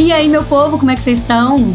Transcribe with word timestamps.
E 0.00 0.10
aí, 0.12 0.28
meu 0.28 0.42
povo, 0.42 0.78
como 0.78 0.90
é 0.90 0.96
que 0.96 1.02
vocês 1.02 1.18
estão? 1.18 1.74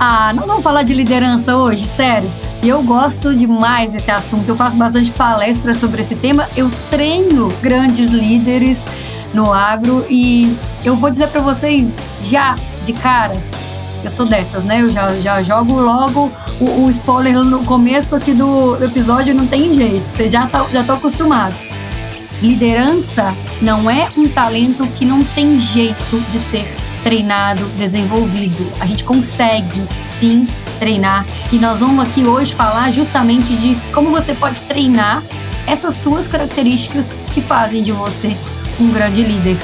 Ah, 0.00 0.32
nós 0.32 0.46
vamos 0.46 0.62
falar 0.62 0.82
de 0.82 0.94
liderança 0.94 1.58
hoje, 1.58 1.86
sério. 1.94 2.28
E 2.62 2.68
eu 2.70 2.82
gosto 2.82 3.36
demais 3.36 3.92
desse 3.92 4.10
assunto. 4.10 4.48
Eu 4.48 4.56
faço 4.56 4.78
bastante 4.78 5.10
palestras 5.10 5.76
sobre 5.76 6.00
esse 6.00 6.16
tema. 6.16 6.48
Eu 6.56 6.70
treino 6.88 7.48
grandes 7.60 8.08
líderes 8.08 8.82
no 9.34 9.52
agro 9.52 10.06
e 10.08 10.56
eu 10.86 10.96
vou 10.96 11.10
dizer 11.10 11.28
para 11.28 11.42
vocês 11.42 11.98
já 12.22 12.56
de 12.82 12.94
cara. 12.94 13.36
Eu 14.02 14.10
sou 14.10 14.24
dessas, 14.24 14.64
né? 14.64 14.80
Eu 14.80 14.88
já, 14.88 15.10
já 15.20 15.42
jogo 15.42 15.78
logo 15.78 16.32
o, 16.58 16.86
o 16.86 16.90
spoiler 16.90 17.44
no 17.44 17.62
começo 17.62 18.16
aqui 18.16 18.32
do, 18.32 18.82
episódio, 18.82 19.34
não 19.34 19.46
tem 19.46 19.74
jeito. 19.74 20.08
Vocês 20.16 20.32
já 20.32 20.46
estão 20.46 20.66
já 20.70 20.80
acostumados. 20.80 21.60
Liderança 22.40 23.34
não 23.60 23.90
é 23.90 24.08
um 24.16 24.26
talento 24.26 24.86
que 24.94 25.04
não 25.04 25.22
tem 25.22 25.58
jeito 25.58 26.18
de 26.32 26.38
ser 26.38 26.85
treinado, 27.06 27.64
desenvolvido. 27.78 28.68
A 28.80 28.84
gente 28.84 29.04
consegue 29.04 29.86
sim 30.18 30.44
treinar 30.80 31.24
e 31.52 31.56
nós 31.56 31.78
vamos 31.78 32.04
aqui 32.04 32.24
hoje 32.24 32.52
falar 32.52 32.90
justamente 32.90 33.54
de 33.54 33.76
como 33.92 34.10
você 34.10 34.34
pode 34.34 34.60
treinar 34.64 35.22
essas 35.68 35.94
suas 35.94 36.26
características 36.26 37.12
que 37.32 37.40
fazem 37.40 37.84
de 37.84 37.92
você 37.92 38.36
um 38.80 38.90
grande 38.90 39.22
líder. 39.22 39.56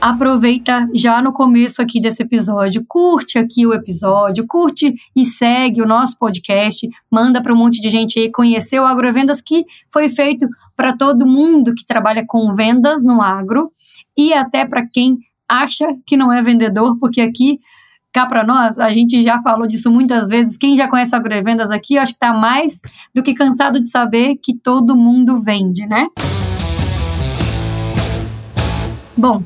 Aproveita 0.00 0.88
já 0.94 1.22
no 1.22 1.32
começo 1.32 1.80
aqui 1.80 2.00
desse 2.00 2.22
episódio, 2.22 2.84
curte 2.86 3.38
aqui 3.38 3.66
o 3.66 3.72
episódio, 3.72 4.46
curte 4.46 4.94
e 5.14 5.24
segue 5.24 5.80
o 5.80 5.86
nosso 5.86 6.18
podcast, 6.18 6.88
manda 7.10 7.42
para 7.42 7.52
um 7.52 7.56
monte 7.56 7.80
de 7.80 7.88
gente 7.88 8.18
aí 8.18 8.30
conhecer 8.30 8.78
o 8.78 8.84
Agrovendas 8.84 9.40
que 9.40 9.64
foi 9.92 10.08
feito 10.08 10.46
para 10.76 10.96
todo 10.96 11.26
mundo 11.26 11.74
que 11.74 11.86
trabalha 11.86 12.24
com 12.26 12.54
vendas 12.54 13.02
no 13.02 13.22
agro 13.22 13.72
e 14.16 14.32
até 14.32 14.66
para 14.66 14.86
quem 14.86 15.18
acha 15.48 15.86
que 16.06 16.16
não 16.16 16.32
é 16.32 16.42
vendedor, 16.42 16.98
porque 16.98 17.20
aqui 17.20 17.60
cá 18.12 18.24
para 18.24 18.42
nós, 18.42 18.78
a 18.78 18.90
gente 18.90 19.22
já 19.22 19.42
falou 19.42 19.68
disso 19.68 19.90
muitas 19.90 20.28
vezes. 20.28 20.56
Quem 20.56 20.74
já 20.74 20.88
conhece 20.88 21.14
Agrovendas 21.14 21.70
aqui, 21.70 21.96
eu 21.96 22.02
acho 22.02 22.12
que 22.12 22.16
está 22.16 22.32
mais 22.32 22.80
do 23.14 23.22
que 23.22 23.34
cansado 23.34 23.78
de 23.78 23.90
saber 23.90 24.36
que 24.36 24.56
todo 24.56 24.96
mundo 24.96 25.42
vende, 25.42 25.86
né? 25.86 26.06
Bom, 29.14 29.42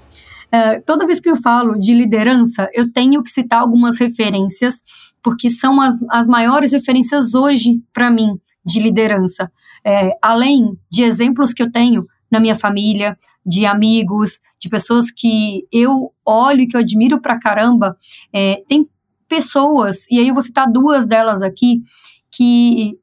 Uh, 0.52 0.82
toda 0.84 1.06
vez 1.06 1.20
que 1.20 1.30
eu 1.30 1.36
falo 1.36 1.78
de 1.78 1.94
liderança, 1.94 2.68
eu 2.74 2.92
tenho 2.92 3.22
que 3.22 3.30
citar 3.30 3.60
algumas 3.60 3.98
referências, 3.98 4.82
porque 5.22 5.48
são 5.48 5.80
as, 5.80 6.02
as 6.10 6.26
maiores 6.26 6.72
referências 6.72 7.34
hoje 7.34 7.80
para 7.92 8.10
mim 8.10 8.38
de 8.64 8.80
liderança. 8.80 9.50
É, 9.84 10.10
além 10.20 10.76
de 10.90 11.02
exemplos 11.04 11.54
que 11.54 11.62
eu 11.62 11.70
tenho 11.70 12.06
na 12.30 12.38
minha 12.38 12.54
família, 12.54 13.16
de 13.44 13.64
amigos, 13.64 14.40
de 14.58 14.68
pessoas 14.68 15.10
que 15.10 15.66
eu 15.72 16.12
olho 16.24 16.60
e 16.60 16.68
que 16.68 16.76
eu 16.76 16.80
admiro 16.80 17.20
pra 17.20 17.38
caramba, 17.38 17.96
é, 18.32 18.62
tem 18.68 18.88
pessoas, 19.28 20.04
e 20.10 20.18
aí 20.18 20.28
eu 20.28 20.34
vou 20.34 20.42
citar 20.42 20.70
duas 20.70 21.06
delas 21.06 21.42
aqui, 21.42 21.82
que 22.30 22.98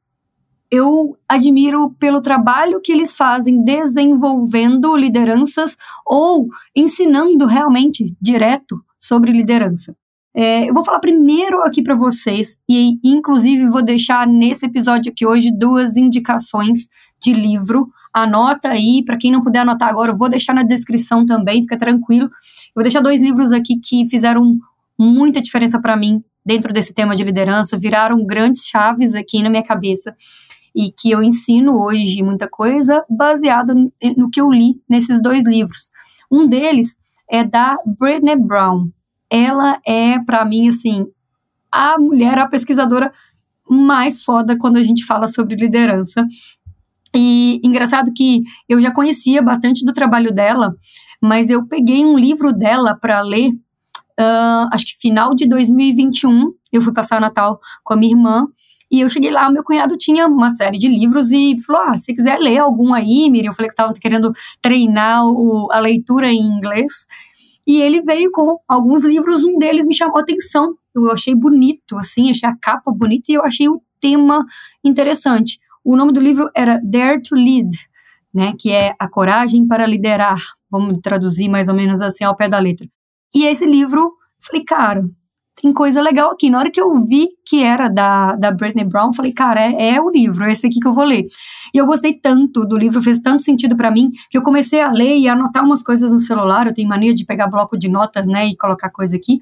eu 0.70 1.16
admiro 1.28 1.90
pelo 1.98 2.20
trabalho 2.20 2.80
que 2.82 2.92
eles 2.92 3.16
fazem 3.16 3.64
desenvolvendo 3.64 4.94
lideranças 4.96 5.76
ou 6.04 6.48
ensinando 6.76 7.46
realmente 7.46 8.14
direto 8.20 8.82
sobre 9.00 9.32
liderança. 9.32 9.96
É, 10.36 10.68
eu 10.68 10.74
vou 10.74 10.84
falar 10.84 11.00
primeiro 11.00 11.62
aqui 11.62 11.82
para 11.82 11.94
vocês, 11.94 12.62
e 12.68 12.98
inclusive 13.02 13.68
vou 13.70 13.82
deixar 13.82 14.26
nesse 14.26 14.66
episódio 14.66 15.10
aqui 15.10 15.26
hoje 15.26 15.50
duas 15.50 15.96
indicações 15.96 16.86
de 17.20 17.32
livro. 17.32 17.88
Anota 18.12 18.68
aí, 18.68 19.02
para 19.04 19.16
quem 19.16 19.32
não 19.32 19.40
puder 19.40 19.60
anotar 19.60 19.88
agora, 19.88 20.12
eu 20.12 20.16
vou 20.16 20.28
deixar 20.28 20.54
na 20.54 20.62
descrição 20.62 21.24
também, 21.24 21.62
fica 21.62 21.78
tranquilo. 21.78 22.26
Eu 22.26 22.74
vou 22.74 22.84
deixar 22.84 23.00
dois 23.00 23.20
livros 23.20 23.52
aqui 23.52 23.80
que 23.80 24.08
fizeram 24.08 24.58
muita 24.98 25.40
diferença 25.40 25.80
para 25.80 25.96
mim 25.96 26.22
dentro 26.44 26.72
desse 26.72 26.94
tema 26.94 27.16
de 27.16 27.24
liderança, 27.24 27.78
viraram 27.78 28.24
grandes 28.24 28.66
chaves 28.66 29.14
aqui 29.14 29.42
na 29.42 29.50
minha 29.50 29.62
cabeça 29.62 30.14
e 30.78 30.92
que 30.92 31.10
eu 31.10 31.24
ensino 31.24 31.76
hoje 31.76 32.22
muita 32.22 32.48
coisa 32.48 33.04
baseado 33.10 33.74
no 34.16 34.30
que 34.30 34.40
eu 34.40 34.48
li 34.48 34.80
nesses 34.88 35.20
dois 35.20 35.44
livros. 35.44 35.90
Um 36.30 36.46
deles 36.46 36.96
é 37.28 37.42
da 37.42 37.76
Brené 37.84 38.36
Brown. 38.36 38.88
Ela 39.28 39.80
é, 39.84 40.20
para 40.20 40.44
mim, 40.44 40.68
assim, 40.68 41.04
a 41.72 41.98
mulher, 41.98 42.38
a 42.38 42.46
pesquisadora 42.46 43.12
mais 43.68 44.22
foda 44.22 44.56
quando 44.56 44.76
a 44.76 44.82
gente 44.84 45.04
fala 45.04 45.26
sobre 45.26 45.56
liderança. 45.56 46.24
E 47.12 47.60
engraçado 47.64 48.12
que 48.14 48.44
eu 48.68 48.80
já 48.80 48.92
conhecia 48.92 49.42
bastante 49.42 49.84
do 49.84 49.92
trabalho 49.92 50.32
dela, 50.32 50.76
mas 51.20 51.50
eu 51.50 51.66
peguei 51.66 52.06
um 52.06 52.16
livro 52.16 52.52
dela 52.52 52.94
para 52.94 53.20
ler, 53.20 53.50
uh, 53.50 54.68
acho 54.72 54.86
que 54.86 55.00
final 55.00 55.34
de 55.34 55.48
2021. 55.48 56.52
Eu 56.72 56.80
fui 56.82 56.92
passar 56.92 57.20
Natal 57.20 57.58
com 57.82 57.94
a 57.94 57.96
minha 57.96 58.12
irmã 58.12 58.46
e 58.90 59.00
eu 59.00 59.08
cheguei 59.08 59.30
lá, 59.30 59.50
meu 59.50 59.62
cunhado 59.62 59.96
tinha 59.96 60.26
uma 60.26 60.50
série 60.50 60.78
de 60.78 60.88
livros 60.88 61.30
e 61.30 61.56
falou: 61.66 61.82
Ah, 61.82 61.98
se 61.98 62.14
quiser 62.14 62.38
ler 62.38 62.58
algum 62.58 62.94
aí, 62.94 63.28
Miriam, 63.30 63.50
eu 63.50 63.54
falei 63.54 63.68
que 63.68 63.74
estava 63.74 63.92
querendo 63.92 64.32
treinar 64.62 65.26
o, 65.26 65.70
a 65.70 65.78
leitura 65.78 66.28
em 66.28 66.40
inglês. 66.40 67.06
E 67.66 67.82
ele 67.82 68.00
veio 68.00 68.30
com 68.32 68.58
alguns 68.66 69.04
livros, 69.04 69.44
um 69.44 69.58
deles 69.58 69.86
me 69.86 69.94
chamou 69.94 70.16
a 70.16 70.22
atenção. 70.22 70.74
Eu 70.94 71.10
achei 71.10 71.34
bonito, 71.34 71.98
assim, 71.98 72.30
achei 72.30 72.48
a 72.48 72.56
capa 72.56 72.90
bonita 72.90 73.30
e 73.30 73.34
eu 73.34 73.44
achei 73.44 73.68
o 73.68 73.82
tema 74.00 74.46
interessante. 74.82 75.58
O 75.84 75.94
nome 75.94 76.12
do 76.12 76.20
livro 76.20 76.50
era 76.56 76.80
Dare 76.82 77.20
to 77.20 77.34
Lead, 77.34 77.68
né, 78.32 78.54
que 78.58 78.72
é 78.72 78.94
A 78.98 79.06
Coragem 79.06 79.66
para 79.66 79.86
Liderar. 79.86 80.40
Vamos 80.70 80.98
traduzir 81.02 81.48
mais 81.48 81.68
ou 81.68 81.74
menos 81.74 82.00
assim 82.00 82.24
ao 82.24 82.34
pé 82.34 82.48
da 82.48 82.58
letra. 82.58 82.88
E 83.34 83.44
esse 83.44 83.66
livro, 83.66 84.14
falei, 84.40 84.64
cara, 84.64 85.04
tem 85.60 85.72
coisa 85.72 86.00
legal 86.00 86.30
aqui. 86.30 86.50
Na 86.50 86.58
hora 86.58 86.70
que 86.70 86.80
eu 86.80 87.04
vi 87.04 87.28
que 87.44 87.62
era 87.62 87.88
da, 87.88 88.36
da 88.36 88.50
Britney 88.50 88.84
Brown, 88.84 89.12
falei, 89.12 89.32
cara, 89.32 89.60
é, 89.60 89.94
é 89.94 90.00
o 90.00 90.10
livro, 90.10 90.44
é 90.44 90.52
esse 90.52 90.66
aqui 90.66 90.78
que 90.80 90.86
eu 90.86 90.94
vou 90.94 91.04
ler. 91.04 91.26
E 91.74 91.78
eu 91.78 91.86
gostei 91.86 92.14
tanto 92.14 92.64
do 92.64 92.76
livro, 92.76 93.02
fez 93.02 93.20
tanto 93.20 93.42
sentido 93.42 93.76
para 93.76 93.90
mim, 93.90 94.12
que 94.30 94.38
eu 94.38 94.42
comecei 94.42 94.80
a 94.80 94.92
ler 94.92 95.18
e 95.18 95.28
anotar 95.28 95.64
umas 95.64 95.82
coisas 95.82 96.10
no 96.10 96.20
celular. 96.20 96.66
Eu 96.66 96.74
tenho 96.74 96.88
mania 96.88 97.14
de 97.14 97.24
pegar 97.24 97.48
bloco 97.48 97.76
de 97.76 97.88
notas, 97.88 98.26
né, 98.26 98.46
e 98.46 98.56
colocar 98.56 98.90
coisa 98.90 99.16
aqui. 99.16 99.40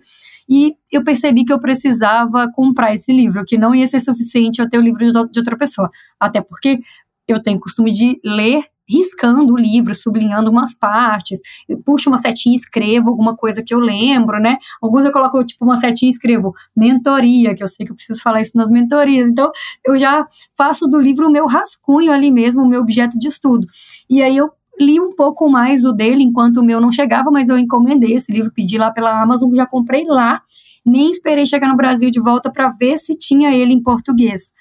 E 0.49 0.75
eu 0.93 1.03
percebi 1.03 1.45
que 1.45 1.53
eu 1.53 1.59
precisava 1.59 2.51
comprar 2.53 2.95
esse 2.95 3.13
livro, 3.13 3.45
que 3.45 3.59
não 3.59 3.75
ia 3.75 3.87
ser 3.87 4.01
suficiente 4.01 4.61
eu 4.61 4.69
ter 4.69 4.79
o 4.79 4.83
livro 4.83 5.11
de 5.31 5.39
outra 5.39 5.57
pessoa. 5.57 5.91
Até 6.21 6.41
porque 6.41 6.81
eu 7.27 7.43
tenho 7.43 7.59
costume 7.59 7.93
de 7.93 8.21
ler 8.25 8.65
riscando 8.89 9.53
o 9.53 9.57
livro, 9.57 9.95
sublinhando 9.95 10.51
umas 10.51 10.75
partes, 10.75 11.41
puxo 11.85 12.09
uma 12.09 12.19
setinha 12.19 12.55
e 12.55 12.59
escrevo 12.59 13.09
alguma 13.09 13.37
coisa 13.37 13.63
que 13.63 13.75
eu 13.75 13.79
lembro, 13.79 14.41
né? 14.41 14.59
Alguns 14.81 15.05
eu 15.05 15.13
coloco, 15.13 15.45
tipo, 15.45 15.65
uma 15.65 15.77
setinha 15.77 16.11
e 16.11 16.13
escrevo 16.13 16.55
mentoria, 16.75 17.55
que 17.55 17.63
eu 17.63 17.69
sei 17.69 17.85
que 17.85 17.93
eu 17.93 17.97
preciso 17.97 18.23
falar 18.23 18.41
isso 18.41 18.57
nas 18.57 18.71
mentorias. 18.71 19.29
Então, 19.29 19.51
eu 19.85 19.99
já 19.99 20.27
faço 20.57 20.87
do 20.87 21.01
livro 21.01 21.27
o 21.27 21.31
meu 21.31 21.47
rascunho 21.47 22.13
ali 22.13 22.31
mesmo, 22.31 22.63
o 22.63 22.69
meu 22.69 22.81
objeto 22.81 23.19
de 23.19 23.29
estudo. 23.29 23.67
E 24.09 24.23
aí 24.23 24.37
eu 24.37 24.51
li 24.79 25.01
um 25.01 25.11
pouco 25.11 25.49
mais 25.51 25.85
o 25.85 25.93
dele 25.93 26.23
enquanto 26.23 26.59
o 26.59 26.65
meu 26.65 26.81
não 26.81 26.93
chegava, 26.93 27.31
mas 27.31 27.49
eu 27.49 27.59
encomendei 27.59 28.15
esse 28.15 28.31
livro, 28.33 28.53
pedi 28.53 28.77
lá 28.79 28.91
pela 28.91 29.23
Amazon, 29.23 29.55
já 29.55 29.67
comprei 29.67 30.05
lá, 30.05 30.43
nem 30.85 31.11
esperei 31.11 31.47
chegar 31.47 31.69
no 31.69 31.77
Brasil 31.77 32.11
de 32.11 32.21
volta 32.21 32.51
para 32.51 32.69
ver 32.69 32.99
se 32.99 33.19
tinha 33.19 33.55
ele 33.55 33.73
em 33.73 33.83
português. 33.83 34.53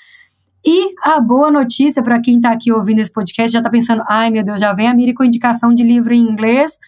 E 0.66 0.96
a 1.04 1.22
boa 1.22 1.52
notícia 1.52 2.02
para 2.02 2.20
quem 2.20 2.38
está 2.38 2.52
aqui 2.52 2.72
ouvindo 2.72 3.00
esse 3.00 3.14
podcast 3.14 3.54
já 3.54 3.60
está 3.60 3.70
pensando: 3.70 4.04
ai 4.08 4.32
meu 4.32 4.44
Deus, 4.44 4.60
já 4.60 4.74
vem 4.74 4.88
a 4.88 4.94
Miri 4.96 5.14
com 5.14 5.24
indicação 5.24 5.74
de 5.74 5.84
livro 5.84 6.14
em 6.14 6.22
inglês. 6.22 6.80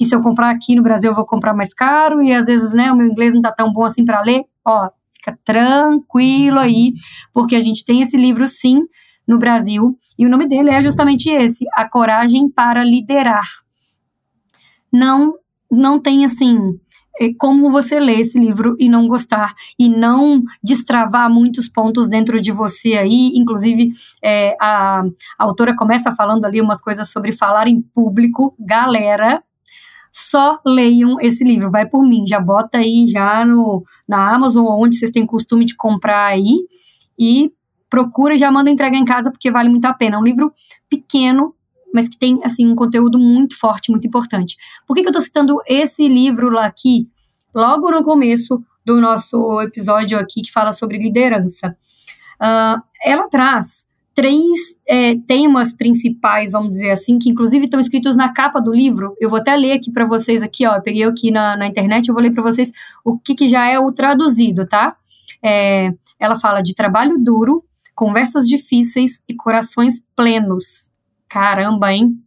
E 0.00 0.04
se 0.04 0.14
eu 0.14 0.22
comprar 0.22 0.50
aqui 0.50 0.74
no 0.74 0.82
Brasil, 0.82 1.10
eu 1.10 1.14
vou 1.14 1.26
comprar 1.26 1.54
mais 1.54 1.74
caro. 1.74 2.22
E 2.22 2.32
às 2.32 2.46
vezes, 2.46 2.72
né, 2.72 2.90
o 2.90 2.96
meu 2.96 3.06
inglês 3.06 3.32
não 3.32 3.40
está 3.40 3.52
tão 3.52 3.72
bom 3.72 3.84
assim 3.84 4.04
para 4.04 4.22
ler. 4.22 4.44
Ó, 4.66 4.88
fica 5.12 5.38
tranquilo 5.44 6.58
aí, 6.58 6.92
porque 7.32 7.56
a 7.56 7.60
gente 7.60 7.84
tem 7.84 8.00
esse 8.00 8.16
livro 8.16 8.46
sim 8.48 8.80
no 9.28 9.38
Brasil. 9.38 9.96
E 10.18 10.24
o 10.26 10.30
nome 10.30 10.48
dele 10.48 10.70
é 10.70 10.82
justamente 10.82 11.30
esse: 11.30 11.66
A 11.74 11.86
Coragem 11.86 12.48
para 12.48 12.82
Liderar. 12.84 13.46
Não, 14.90 15.34
não 15.70 16.00
tem 16.00 16.24
assim 16.24 16.56
como 17.38 17.70
você 17.70 17.98
lê 17.98 18.20
esse 18.20 18.38
livro 18.38 18.76
e 18.78 18.88
não 18.88 19.08
gostar 19.08 19.54
e 19.78 19.88
não 19.88 20.42
destravar 20.62 21.30
muitos 21.30 21.68
pontos 21.68 22.08
dentro 22.08 22.40
de 22.40 22.52
você 22.52 22.94
aí. 22.94 23.32
Inclusive, 23.34 23.90
é, 24.22 24.56
a, 24.60 25.00
a 25.00 25.44
autora 25.44 25.74
começa 25.74 26.12
falando 26.12 26.44
ali 26.44 26.60
umas 26.60 26.80
coisas 26.80 27.10
sobre 27.10 27.32
falar 27.32 27.68
em 27.68 27.80
público. 27.80 28.54
Galera, 28.58 29.42
só 30.12 30.60
leiam 30.64 31.20
esse 31.20 31.44
livro, 31.44 31.70
vai 31.70 31.86
por 31.86 32.02
mim, 32.02 32.26
já 32.26 32.40
bota 32.40 32.78
aí 32.78 33.06
já 33.06 33.44
no, 33.44 33.84
na 34.08 34.34
Amazon 34.34 34.66
onde 34.66 34.96
vocês 34.96 35.10
têm 35.10 35.26
costume 35.26 35.66
de 35.66 35.76
comprar 35.76 36.26
aí 36.26 36.56
e 37.18 37.52
procura 37.90 38.34
e 38.34 38.38
já 38.38 38.50
manda 38.50 38.70
entregar 38.70 38.96
em 38.96 39.04
casa 39.04 39.30
porque 39.30 39.50
vale 39.50 39.68
muito 39.68 39.84
a 39.84 39.92
pena. 39.92 40.16
É 40.16 40.18
um 40.18 40.24
livro 40.24 40.52
pequeno, 40.88 41.54
mas 41.92 42.08
que 42.08 42.18
tem 42.18 42.40
assim 42.44 42.66
um 42.66 42.74
conteúdo 42.74 43.18
muito 43.18 43.58
forte, 43.58 43.90
muito 43.90 44.06
importante. 44.06 44.56
Por 44.86 44.94
que, 44.94 45.02
que 45.02 45.08
eu 45.08 45.10
estou 45.10 45.22
citando 45.22 45.58
esse 45.66 46.06
livro 46.06 46.50
lá 46.50 46.66
aqui, 46.66 47.08
logo 47.54 47.90
no 47.90 48.02
começo 48.02 48.62
do 48.84 49.00
nosso 49.00 49.60
episódio 49.62 50.18
aqui 50.18 50.42
que 50.42 50.52
fala 50.52 50.72
sobre 50.72 50.98
liderança? 50.98 51.76
Uh, 52.40 52.80
ela 53.02 53.28
traz 53.28 53.86
três 54.16 54.74
é, 54.88 55.14
temas 55.26 55.74
principais, 55.74 56.52
vamos 56.52 56.70
dizer 56.70 56.90
assim, 56.90 57.18
que 57.18 57.28
inclusive 57.28 57.66
estão 57.66 57.78
escritos 57.78 58.16
na 58.16 58.32
capa 58.32 58.60
do 58.60 58.72
livro. 58.72 59.14
Eu 59.20 59.28
vou 59.28 59.38
até 59.38 59.54
ler 59.54 59.72
aqui 59.72 59.92
para 59.92 60.06
vocês 60.06 60.42
aqui, 60.42 60.66
ó. 60.66 60.76
Eu 60.76 60.82
peguei 60.82 61.04
aqui 61.04 61.30
na, 61.30 61.54
na 61.54 61.66
internet, 61.66 62.08
eu 62.08 62.14
vou 62.14 62.22
ler 62.22 62.32
para 62.32 62.42
vocês 62.42 62.72
o 63.04 63.18
que, 63.18 63.34
que 63.34 63.46
já 63.46 63.68
é 63.68 63.78
o 63.78 63.92
traduzido, 63.92 64.66
tá? 64.66 64.96
É, 65.44 65.92
ela 66.18 66.38
fala 66.38 66.62
de 66.62 66.74
trabalho 66.74 67.18
duro, 67.18 67.62
conversas 67.94 68.48
difíceis 68.48 69.20
e 69.28 69.34
corações 69.34 70.02
plenos. 70.16 70.88
Caramba, 71.28 71.92
hein? 71.92 72.22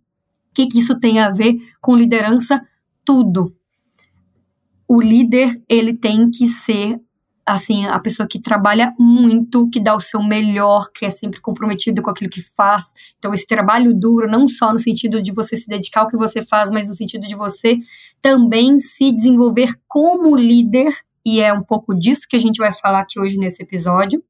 O 0.51 0.53
que, 0.53 0.67
que 0.67 0.79
isso 0.79 0.99
tem 0.99 1.19
a 1.19 1.29
ver 1.29 1.57
com 1.79 1.95
liderança? 1.95 2.61
Tudo. 3.05 3.55
O 4.87 5.01
líder, 5.01 5.61
ele 5.69 5.93
tem 5.93 6.29
que 6.29 6.47
ser 6.47 6.99
assim, 7.49 7.85
a 7.87 7.97
pessoa 7.99 8.27
que 8.27 8.39
trabalha 8.39 8.93
muito, 8.99 9.67
que 9.71 9.79
dá 9.79 9.95
o 9.95 9.99
seu 9.99 10.21
melhor, 10.21 10.91
que 10.93 11.03
é 11.03 11.09
sempre 11.09 11.41
comprometido 11.41 11.99
com 12.01 12.09
aquilo 12.11 12.29
que 12.29 12.41
faz. 12.41 12.93
Então, 13.17 13.33
esse 13.33 13.47
trabalho 13.47 13.91
duro, 13.93 14.29
não 14.29 14.47
só 14.47 14.71
no 14.71 14.77
sentido 14.77 15.19
de 15.19 15.31
você 15.31 15.55
se 15.55 15.67
dedicar 15.67 16.01
ao 16.01 16.07
que 16.07 16.17
você 16.17 16.43
faz, 16.43 16.69
mas 16.69 16.87
no 16.87 16.93
sentido 16.93 17.27
de 17.27 17.35
você 17.35 17.77
também 18.21 18.79
se 18.79 19.11
desenvolver 19.11 19.73
como 19.87 20.35
líder, 20.35 20.93
e 21.25 21.41
é 21.41 21.51
um 21.51 21.63
pouco 21.63 21.97
disso 21.97 22.27
que 22.29 22.35
a 22.35 22.39
gente 22.39 22.57
vai 22.57 22.71
falar 22.71 22.99
aqui 22.99 23.19
hoje 23.19 23.37
nesse 23.37 23.63
episódio 23.63 24.23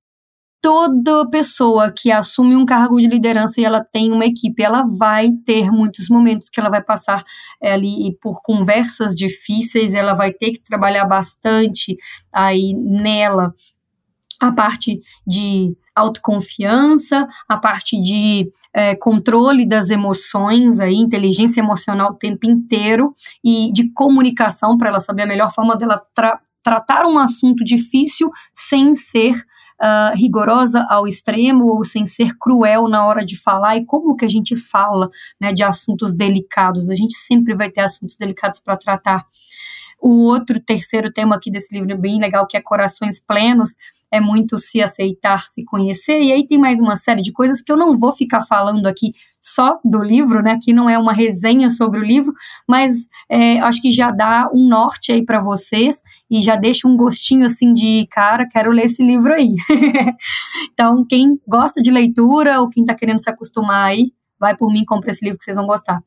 toda 0.61 1.29
pessoa 1.29 1.91
que 1.91 2.11
assume 2.11 2.55
um 2.55 2.65
cargo 2.65 2.99
de 2.99 3.07
liderança 3.07 3.61
e 3.61 3.65
ela 3.65 3.83
tem 3.83 4.11
uma 4.11 4.25
equipe, 4.25 4.61
ela 4.61 4.83
vai 4.83 5.31
ter 5.45 5.71
muitos 5.71 6.09
momentos 6.09 6.49
que 6.49 6.59
ela 6.59 6.69
vai 6.69 6.81
passar 6.81 7.23
é, 7.61 7.73
ali 7.73 8.17
por 8.21 8.41
conversas 8.41 9.15
difíceis, 9.15 9.93
ela 9.93 10.13
vai 10.13 10.33
ter 10.33 10.51
que 10.51 10.61
trabalhar 10.61 11.05
bastante 11.05 11.97
aí 12.31 12.73
nela. 12.73 13.53
A 14.39 14.51
parte 14.51 15.01
de 15.27 15.75
autoconfiança, 15.93 17.27
a 17.47 17.57
parte 17.57 17.99
de 17.99 18.49
é, 18.73 18.95
controle 18.95 19.67
das 19.67 19.89
emoções, 19.89 20.79
aí, 20.79 20.95
inteligência 20.95 21.59
emocional 21.59 22.11
o 22.11 22.15
tempo 22.15 22.45
inteiro 22.45 23.13
e 23.43 23.71
de 23.73 23.91
comunicação 23.91 24.77
para 24.77 24.89
ela 24.89 24.99
saber 25.01 25.23
a 25.23 25.27
melhor 25.27 25.53
forma 25.53 25.75
dela 25.75 26.01
tra 26.15 26.39
tratar 26.61 27.05
um 27.05 27.17
assunto 27.17 27.63
difícil 27.63 28.29
sem 28.53 28.93
ser 28.93 29.33
uh, 29.81 30.15
rigorosa 30.15 30.85
ao 30.89 31.07
extremo 31.07 31.65
ou 31.65 31.83
sem 31.83 32.05
ser 32.05 32.37
cruel 32.37 32.87
na 32.87 33.05
hora 33.05 33.25
de 33.25 33.37
falar 33.37 33.77
e 33.77 33.85
como 33.85 34.15
que 34.15 34.25
a 34.25 34.29
gente 34.29 34.55
fala 34.55 35.09
né, 35.39 35.53
de 35.53 35.63
assuntos 35.63 36.13
delicados. 36.13 36.89
A 36.89 36.95
gente 36.95 37.15
sempre 37.15 37.55
vai 37.55 37.69
ter 37.69 37.81
assuntos 37.81 38.17
delicados 38.17 38.59
para 38.59 38.77
tratar. 38.77 39.25
O 40.01 40.23
outro, 40.23 40.59
terceiro 40.59 41.11
tema 41.11 41.35
aqui 41.35 41.51
desse 41.51 41.73
livro 41.73 41.97
bem 41.97 42.19
legal, 42.19 42.47
que 42.47 42.55
é 42.55 42.61
Corações 42.61 43.19
Plenos, 43.19 43.71
é 44.11 44.19
muito 44.19 44.57
se 44.57 44.81
aceitar, 44.81 45.45
se 45.45 45.63
conhecer. 45.63 46.21
E 46.21 46.31
aí 46.31 46.47
tem 46.47 46.57
mais 46.57 46.79
uma 46.79 46.95
série 46.95 47.21
de 47.21 47.31
coisas 47.31 47.61
que 47.61 47.71
eu 47.71 47.77
não 47.77 47.97
vou 47.97 48.11
ficar 48.11 48.41
falando 48.41 48.87
aqui 48.87 49.13
só 49.41 49.79
do 49.83 50.01
livro, 50.01 50.41
né? 50.41 50.57
Que 50.61 50.73
não 50.73 50.89
é 50.89 50.97
uma 50.97 51.13
resenha 51.13 51.69
sobre 51.69 51.99
o 51.99 52.03
livro, 52.03 52.33
mas 52.67 53.07
é, 53.29 53.59
acho 53.59 53.81
que 53.81 53.91
já 53.91 54.11
dá 54.11 54.49
um 54.53 54.67
norte 54.67 55.11
aí 55.11 55.23
para 55.23 55.41
vocês 55.41 56.01
e 56.29 56.41
já 56.41 56.55
deixa 56.55 56.87
um 56.87 56.97
gostinho 56.97 57.45
assim 57.45 57.73
de 57.73 58.07
cara, 58.09 58.47
quero 58.47 58.71
ler 58.71 58.85
esse 58.85 59.03
livro 59.03 59.33
aí. 59.33 59.55
então, 60.71 61.05
quem 61.05 61.39
gosta 61.47 61.81
de 61.81 61.91
leitura 61.91 62.61
ou 62.61 62.69
quem 62.69 62.83
está 62.83 62.95
querendo 62.95 63.19
se 63.19 63.29
acostumar 63.29 63.89
aí, 63.89 64.11
vai 64.39 64.55
por 64.55 64.71
mim, 64.71 64.85
compra 64.85 65.11
esse 65.11 65.23
livro 65.23 65.37
que 65.37 65.43
vocês 65.43 65.57
vão 65.57 65.67
gostar. 65.67 66.01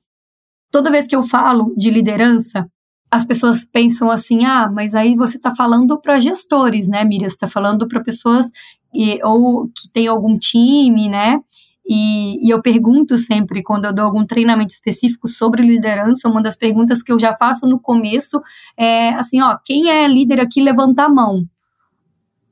Toda 0.70 0.90
vez 0.90 1.06
que 1.06 1.14
eu 1.14 1.22
falo 1.22 1.74
de 1.76 1.90
liderança, 1.90 2.66
as 3.12 3.26
pessoas 3.26 3.66
pensam 3.66 4.10
assim: 4.10 4.46
ah, 4.46 4.70
mas 4.72 4.94
aí 4.94 5.14
você 5.14 5.36
está 5.36 5.54
falando 5.54 6.00
para 6.00 6.18
gestores, 6.18 6.88
né, 6.88 7.04
Miriam? 7.04 7.28
Você 7.28 7.34
está 7.34 7.46
falando 7.46 7.86
para 7.86 8.02
pessoas 8.02 8.46
e, 8.92 9.22
ou 9.22 9.68
que 9.68 9.90
tem 9.92 10.06
algum 10.06 10.38
time, 10.38 11.10
né? 11.10 11.38
E, 11.86 12.46
e, 12.46 12.50
eu 12.50 12.62
pergunto 12.62 13.18
sempre, 13.18 13.62
quando 13.62 13.84
eu 13.84 13.92
dou 13.92 14.06
algum 14.06 14.24
treinamento 14.24 14.72
específico 14.72 15.28
sobre 15.28 15.62
liderança, 15.62 16.28
uma 16.28 16.40
das 16.40 16.56
perguntas 16.56 17.02
que 17.02 17.12
eu 17.12 17.18
já 17.18 17.34
faço 17.34 17.66
no 17.66 17.78
começo 17.78 18.40
é 18.78 19.10
assim: 19.10 19.42
ó, 19.42 19.58
quem 19.62 19.90
é 19.90 20.08
líder 20.08 20.40
aqui, 20.40 20.62
levanta 20.62 21.04
a 21.04 21.08
mão. 21.08 21.44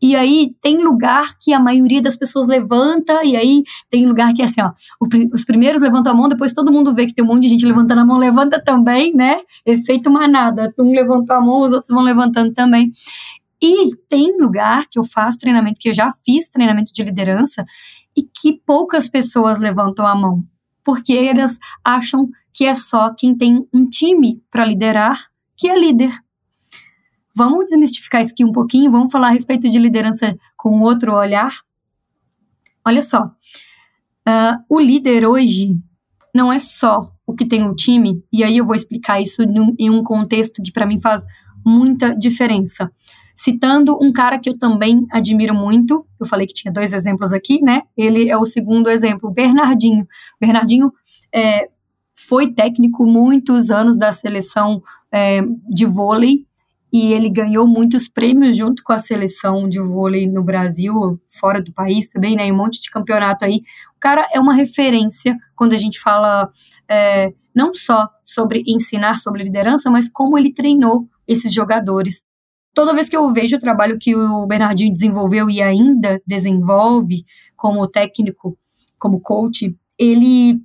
E 0.03 0.17
aí 0.17 0.55
tem 0.61 0.83
lugar 0.83 1.39
que 1.39 1.53
a 1.53 1.61
maioria 1.61 2.01
das 2.01 2.17
pessoas 2.17 2.47
levanta, 2.47 3.23
e 3.25 3.37
aí 3.37 3.63
tem 3.91 4.07
lugar 4.07 4.33
que 4.33 4.41
é 4.41 4.47
assim, 4.47 4.63
ó, 4.63 4.73
os 5.33 5.45
primeiros 5.45 5.83
levantam 5.83 6.13
a 6.13 6.15
mão, 6.15 6.29
depois 6.29 6.55
todo 6.55 6.73
mundo 6.73 6.95
vê 6.95 7.07
que 7.07 7.15
tem 7.15 7.25
um 7.25 7.29
monte 7.29 7.43
de 7.43 7.51
gente 7.51 7.67
levantando 7.67 8.01
a 8.01 8.07
mão, 8.07 8.17
levanta 8.17 8.63
também, 8.63 9.15
né? 9.15 9.41
Efeito 9.67 10.11
manada. 10.11 10.73
Um 10.79 10.93
levantou 10.93 11.37
a 11.37 11.41
mão, 11.41 11.63
os 11.63 11.73
outros 11.73 11.93
vão 11.93 12.03
levantando 12.03 12.55
também. 12.55 12.91
E 13.63 13.95
tem 14.09 14.41
lugar 14.41 14.87
que 14.91 14.99
eu 14.99 15.05
faço 15.05 15.39
treinamento, 15.39 15.79
que 15.79 15.91
eu 15.91 15.95
já 15.95 16.11
fiz 16.25 16.49
treinamento 16.49 16.93
de 16.95 17.03
liderança, 17.03 17.65
e 18.17 18.23
que 18.23 18.61
poucas 18.67 19.09
pessoas 19.09 19.59
levantam 19.59 20.07
a 20.07 20.15
mão, 20.15 20.43
porque 20.83 21.13
elas 21.13 21.59
acham 21.85 22.29
que 22.53 22.65
é 22.65 22.75
só 22.75 23.15
quem 23.15 23.37
tem 23.37 23.67
um 23.73 23.87
time 23.87 24.43
para 24.51 24.65
liderar 24.65 25.29
que 25.57 25.69
é 25.69 25.79
líder. 25.79 26.13
Vamos 27.35 27.67
desmistificar 27.67 28.21
isso 28.21 28.33
aqui 28.33 28.45
um 28.45 28.53
pouquinho, 28.53 28.91
vamos 28.91 29.13
falar 29.13 29.29
a 29.29 29.33
respeito 29.33 29.69
de 29.69 29.79
liderança 29.79 30.37
com 30.57 30.81
outro 30.83 31.15
olhar. 31.15 31.53
Olha 32.85 33.03
só, 33.03 33.25
uh, 33.27 34.65
o 34.69 34.81
líder 34.81 35.27
hoje 35.27 35.77
não 36.35 36.53
é 36.53 36.59
só 36.59 37.13
o 37.27 37.35
que 37.35 37.47
tem 37.47 37.65
um 37.65 37.75
time, 37.75 38.25
e 38.33 38.43
aí 38.43 38.57
eu 38.57 38.67
vou 38.67 38.75
explicar 38.75 39.21
isso 39.21 39.43
em 39.79 39.91
um 39.91 40.03
contexto 40.03 40.63
que 40.63 40.73
para 40.73 40.87
mim 40.87 40.99
faz 40.99 41.25
muita 41.65 42.17
diferença. 42.17 42.91
Citando 43.37 43.97
um 44.03 44.13
cara 44.13 44.39
que 44.39 44.51
eu 44.51 44.59
também 44.59 45.07
admiro 45.11 45.55
muito, 45.55 46.07
eu 46.19 46.27
falei 46.27 46.47
que 46.47 46.53
tinha 46.53 46.73
dois 46.73 46.93
exemplos 46.93 47.33
aqui, 47.33 47.63
né? 47.63 47.83
Ele 47.97 48.29
é 48.29 48.37
o 48.37 48.45
segundo 48.45 48.91
exemplo, 48.91 49.31
Bernardinho. 49.31 50.07
Bernardinho 50.39 50.93
é, 51.35 51.69
foi 52.15 52.53
técnico 52.53 53.07
muitos 53.07 53.71
anos 53.71 53.97
da 53.97 54.13
seleção 54.13 54.83
é, 55.11 55.41
de 55.69 55.87
vôlei 55.87 56.47
e 56.93 57.13
ele 57.13 57.31
ganhou 57.31 57.67
muitos 57.67 58.09
prêmios 58.09 58.57
junto 58.57 58.83
com 58.83 58.93
a 58.93 58.99
seleção 58.99 59.69
de 59.69 59.81
vôlei 59.81 60.27
no 60.27 60.43
Brasil, 60.43 61.21
fora 61.29 61.63
do 61.63 61.73
país 61.73 62.11
também, 62.11 62.35
né? 62.35 62.51
Um 62.53 62.57
monte 62.57 62.83
de 62.83 62.91
campeonato 62.91 63.45
aí. 63.45 63.61
O 63.97 64.01
cara 64.01 64.29
é 64.33 64.41
uma 64.41 64.55
referência 64.55 65.37
quando 65.55 65.73
a 65.73 65.77
gente 65.77 66.01
fala 66.01 66.51
é, 66.89 67.33
não 67.55 67.73
só 67.75 68.09
sobre 68.25 68.65
ensinar 68.67 69.21
sobre 69.21 69.45
liderança, 69.45 69.91
mas 69.91 70.11
como 70.11 70.37
ele 70.37 70.53
treinou 70.53 71.09
esses 71.27 71.53
jogadores. 71.53 72.25
Toda 72.75 72.95
vez 72.95 73.09
que 73.09 73.17
eu 73.17 73.33
vejo 73.33 73.57
o 73.57 73.61
trabalho 73.61 73.99
que 73.99 74.15
o 74.15 74.47
Bernardinho 74.47 74.93
desenvolveu 74.93 75.51
e 75.51 75.63
ainda 75.63 76.21
desenvolve 76.27 77.25
como 77.57 77.87
técnico, 77.87 78.57
como 78.99 79.21
coach, 79.21 79.77
ele 79.99 80.61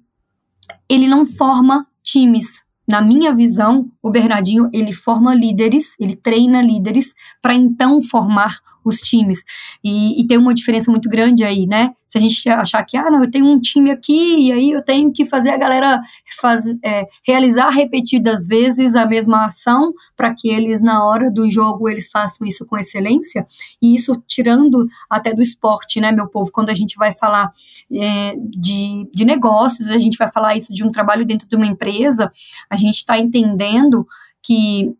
ele 0.89 1.07
não 1.07 1.25
forma 1.25 1.87
times, 2.03 2.63
na 2.87 3.01
minha 3.01 3.33
visão, 3.33 3.89
o 4.01 4.11
Bernardinho 4.11 4.69
ele 4.71 4.93
forma 4.93 5.33
líderes, 5.33 5.95
ele 5.99 6.15
treina 6.15 6.61
líderes 6.61 7.13
para 7.41 7.53
então 7.53 8.01
formar 8.01 8.59
os 8.85 8.99
times. 8.99 9.43
E, 9.83 10.21
e, 10.21 10.27
tem 10.27 10.37
uma 10.37 10.53
diferença 10.53 10.91
muito 10.91 11.09
grande 11.09 11.43
aí, 11.43 11.65
né? 11.65 11.93
Se 12.05 12.17
a 12.17 12.21
gente 12.21 12.47
achar 12.49 12.83
que, 12.83 12.95
ah, 12.95 13.09
não, 13.09 13.23
eu 13.23 13.31
tenho 13.31 13.45
um 13.45 13.59
time 13.59 13.91
aqui 13.91 14.47
e 14.47 14.51
aí 14.51 14.71
eu 14.71 14.81
tenho 14.81 15.11
que 15.11 15.25
fazer 15.25 15.49
a 15.49 15.57
galera 15.57 16.01
faz, 16.39 16.63
é, 16.83 17.07
realizar 17.25 17.69
repetidas 17.69 18.47
vezes 18.47 18.95
a 18.95 19.05
mesma 19.05 19.45
ação 19.45 19.91
para 20.15 20.33
que 20.33 20.47
eles, 20.47 20.81
na 20.81 21.03
hora 21.03 21.31
do 21.31 21.49
jogo, 21.49 21.89
eles 21.89 22.09
façam 22.09 22.45
isso 22.47 22.65
com 22.65 22.77
excelência. 22.77 23.45
E 23.81 23.95
isso 23.95 24.23
tirando 24.27 24.87
até 25.09 25.33
do 25.33 25.41
esporte, 25.41 25.99
né, 25.99 26.11
meu 26.11 26.27
povo? 26.27 26.51
Quando 26.51 26.69
a 26.69 26.73
gente 26.73 26.95
vai 26.95 27.11
falar 27.11 27.51
é, 27.91 28.35
de, 28.37 29.09
de 29.13 29.25
negócios, 29.25 29.89
a 29.89 29.97
gente 29.97 30.17
vai 30.17 30.31
falar 30.31 30.55
isso 30.55 30.73
de 30.73 30.83
um 30.83 30.91
trabalho 30.91 31.25
dentro 31.25 31.47
de 31.47 31.55
uma 31.55 31.65
empresa, 31.65 32.31
a 32.69 32.75
gente 32.75 32.95
está 32.95 33.17
entendendo 33.17 34.05
que 34.41 34.95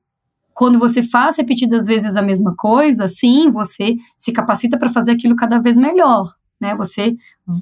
quando 0.55 0.79
você 0.79 1.03
faz 1.03 1.35
repetidas 1.35 1.85
vezes 1.85 2.15
a 2.15 2.21
mesma 2.21 2.55
coisa, 2.55 3.09
sim, 3.09 3.51
você 3.51 3.97
se 4.17 4.31
capacita 4.31 4.79
para 4.79 4.88
fazer 4.88 5.12
aquilo 5.12 5.35
cada 5.35 5.59
vez 5.59 5.77
melhor, 5.77 6.33
né? 6.59 6.74
Você 6.75 7.17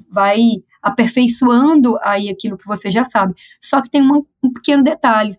vai 0.08 0.38
aperfeiçoando 0.80 1.98
aí 2.02 2.30
aquilo 2.30 2.56
que 2.56 2.68
você 2.68 2.88
já 2.88 3.02
sabe. 3.02 3.34
Só 3.60 3.82
que 3.82 3.90
tem 3.90 4.00
um, 4.00 4.24
pequeno 4.52 4.84
detalhe. 4.84 5.36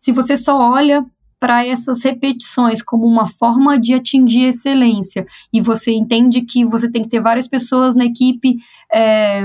Se 0.00 0.10
você 0.10 0.36
só 0.36 0.58
olha 0.58 1.06
para 1.38 1.64
essas 1.64 2.02
repetições 2.02 2.82
como 2.82 3.06
uma 3.06 3.28
forma 3.28 3.78
de 3.78 3.94
atingir 3.94 4.48
excelência 4.48 5.24
e 5.52 5.60
você 5.60 5.92
entende 5.92 6.42
que 6.42 6.64
você 6.64 6.90
tem 6.90 7.02
que 7.02 7.08
ter 7.08 7.20
várias 7.20 7.46
pessoas 7.46 7.94
na 7.94 8.06
equipe 8.06 8.56
é, 8.92 9.44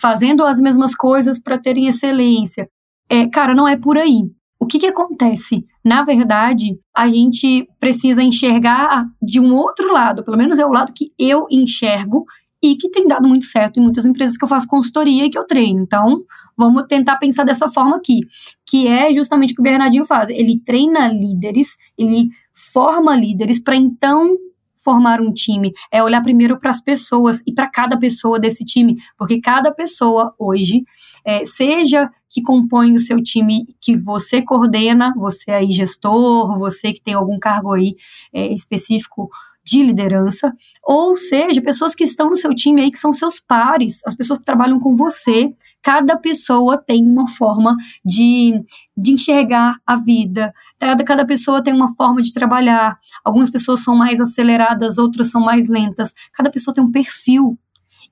fazendo 0.00 0.44
as 0.44 0.60
mesmas 0.60 0.94
coisas 0.94 1.42
para 1.42 1.58
terem 1.58 1.88
excelência, 1.88 2.68
é, 3.08 3.26
cara, 3.26 3.52
não 3.52 3.66
é 3.66 3.76
por 3.76 3.98
aí. 3.98 4.30
O 4.60 4.66
que, 4.66 4.78
que 4.78 4.86
acontece? 4.86 5.66
Na 5.84 6.04
verdade, 6.04 6.78
a 6.96 7.08
gente 7.08 7.68
precisa 7.80 8.22
enxergar 8.22 9.06
de 9.20 9.40
um 9.40 9.54
outro 9.54 9.92
lado, 9.92 10.24
pelo 10.24 10.36
menos 10.36 10.58
é 10.58 10.66
o 10.66 10.70
lado 10.72 10.92
que 10.92 11.10
eu 11.18 11.46
enxergo 11.50 12.24
e 12.62 12.76
que 12.76 12.88
tem 12.88 13.06
dado 13.06 13.28
muito 13.28 13.46
certo 13.46 13.80
em 13.80 13.82
muitas 13.82 14.06
empresas 14.06 14.36
que 14.36 14.44
eu 14.44 14.48
faço 14.48 14.68
consultoria 14.68 15.26
e 15.26 15.30
que 15.30 15.36
eu 15.36 15.44
treino. 15.44 15.80
Então, 15.80 16.22
vamos 16.56 16.84
tentar 16.86 17.16
pensar 17.16 17.44
dessa 17.44 17.68
forma 17.68 17.96
aqui, 17.96 18.20
que 18.64 18.86
é 18.86 19.12
justamente 19.12 19.52
o 19.52 19.56
que 19.56 19.60
o 19.60 19.64
Bernardinho 19.64 20.06
faz. 20.06 20.30
Ele 20.30 20.60
treina 20.60 21.08
líderes, 21.08 21.76
ele 21.98 22.28
forma 22.54 23.16
líderes 23.16 23.58
para 23.60 23.74
então 23.74 24.36
formar 24.84 25.20
um 25.20 25.32
time, 25.32 25.72
é 25.92 26.02
olhar 26.02 26.22
primeiro 26.22 26.58
para 26.58 26.70
as 26.70 26.80
pessoas 26.80 27.40
e 27.46 27.52
para 27.52 27.68
cada 27.68 27.96
pessoa 27.96 28.38
desse 28.38 28.64
time, 28.64 28.96
porque 29.16 29.40
cada 29.40 29.72
pessoa 29.72 30.34
hoje, 30.38 30.84
é, 31.24 31.44
seja 31.44 32.10
que 32.32 32.40
compõe 32.40 32.96
o 32.96 33.00
seu 33.00 33.22
time 33.22 33.66
que 33.78 33.94
você 33.94 34.40
coordena, 34.40 35.12
você 35.14 35.50
aí 35.50 35.70
gestor, 35.70 36.58
você 36.58 36.90
que 36.90 37.02
tem 37.02 37.12
algum 37.12 37.38
cargo 37.38 37.74
aí 37.74 37.94
é, 38.32 38.50
específico 38.54 39.28
de 39.62 39.82
liderança, 39.82 40.52
ou 40.82 41.16
seja, 41.16 41.60
pessoas 41.60 41.94
que 41.94 42.04
estão 42.04 42.30
no 42.30 42.36
seu 42.36 42.54
time 42.54 42.80
aí 42.82 42.90
que 42.90 42.98
são 42.98 43.12
seus 43.12 43.38
pares, 43.38 44.00
as 44.06 44.16
pessoas 44.16 44.38
que 44.38 44.44
trabalham 44.46 44.80
com 44.80 44.96
você. 44.96 45.54
Cada 45.80 46.16
pessoa 46.16 46.78
tem 46.78 47.04
uma 47.04 47.28
forma 47.28 47.76
de, 48.04 48.52
de 48.96 49.12
enxergar 49.12 49.76
a 49.86 49.94
vida, 49.94 50.54
cada, 50.78 51.04
cada 51.04 51.26
pessoa 51.26 51.62
tem 51.62 51.74
uma 51.74 51.94
forma 51.94 52.22
de 52.22 52.32
trabalhar. 52.32 52.98
Algumas 53.24 53.50
pessoas 53.50 53.84
são 53.84 53.94
mais 53.94 54.20
aceleradas, 54.20 54.96
outras 54.96 55.30
são 55.30 55.40
mais 55.40 55.68
lentas. 55.68 56.14
Cada 56.32 56.50
pessoa 56.50 56.74
tem 56.74 56.82
um 56.82 56.90
perfil. 56.90 57.58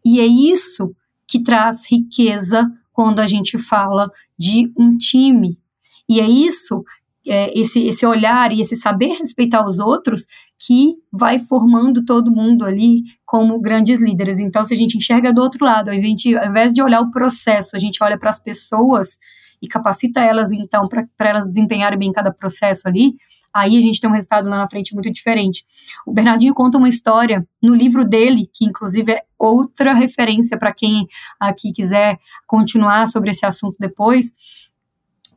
E 0.05 0.21
é 0.21 0.27
isso 0.27 0.95
que 1.27 1.43
traz 1.43 1.91
riqueza 1.91 2.71
quando 3.01 3.21
a 3.21 3.27
gente 3.27 3.59
fala 3.59 4.11
de 4.39 4.71
um 4.77 4.95
time. 4.99 5.59
E 6.07 6.21
é 6.21 6.29
isso, 6.29 6.85
é, 7.27 7.59
esse, 7.59 7.83
esse 7.87 8.05
olhar 8.05 8.53
e 8.53 8.61
esse 8.61 8.77
saber 8.77 9.15
respeitar 9.15 9.67
os 9.67 9.79
outros 9.79 10.27
que 10.59 10.97
vai 11.11 11.39
formando 11.39 12.05
todo 12.05 12.31
mundo 12.31 12.63
ali 12.63 13.05
como 13.25 13.59
grandes 13.59 14.03
líderes. 14.03 14.39
Então, 14.39 14.67
se 14.67 14.75
a 14.75 14.77
gente 14.77 14.99
enxerga 14.99 15.33
do 15.33 15.41
outro 15.41 15.65
lado, 15.65 15.89
ao 15.89 15.95
invés 15.95 16.75
de 16.75 16.83
olhar 16.83 17.01
o 17.01 17.11
processo, 17.11 17.75
a 17.75 17.79
gente 17.79 18.05
olha 18.05 18.19
para 18.19 18.29
as 18.29 18.39
pessoas 18.39 19.17
e 19.63 19.69
capacita 19.69 20.21
elas, 20.21 20.53
então, 20.53 20.89
para 20.89 21.29
elas 21.29 21.47
desempenharem 21.47 21.99
bem 21.99 22.13
cada 22.13 22.33
processo 22.33 22.89
ali, 22.89 23.15
aí 23.53 23.77
a 23.77 23.81
gente 23.81 24.01
tem 24.01 24.09
um 24.09 24.13
resultado 24.13 24.49
lá 24.49 24.59
na 24.59 24.69
frente 24.69 24.95
muito 24.95 25.13
diferente. 25.13 25.65
O 26.07 26.13
Bernardinho 26.13 26.55
conta 26.55 26.79
uma 26.79 26.89
história 26.89 27.47
no 27.63 27.75
livro 27.75 28.05
dele, 28.05 28.49
que 28.53 28.65
inclusive 28.65 29.13
é 29.13 29.23
outra 29.39 29.93
referência 29.93 30.59
para 30.59 30.73
quem 30.73 31.07
aqui 31.39 31.73
quiser 31.73 32.19
continuar 32.47 33.07
sobre 33.09 33.31
esse 33.31 33.45
assunto 33.45 33.77
depois. 33.79 34.33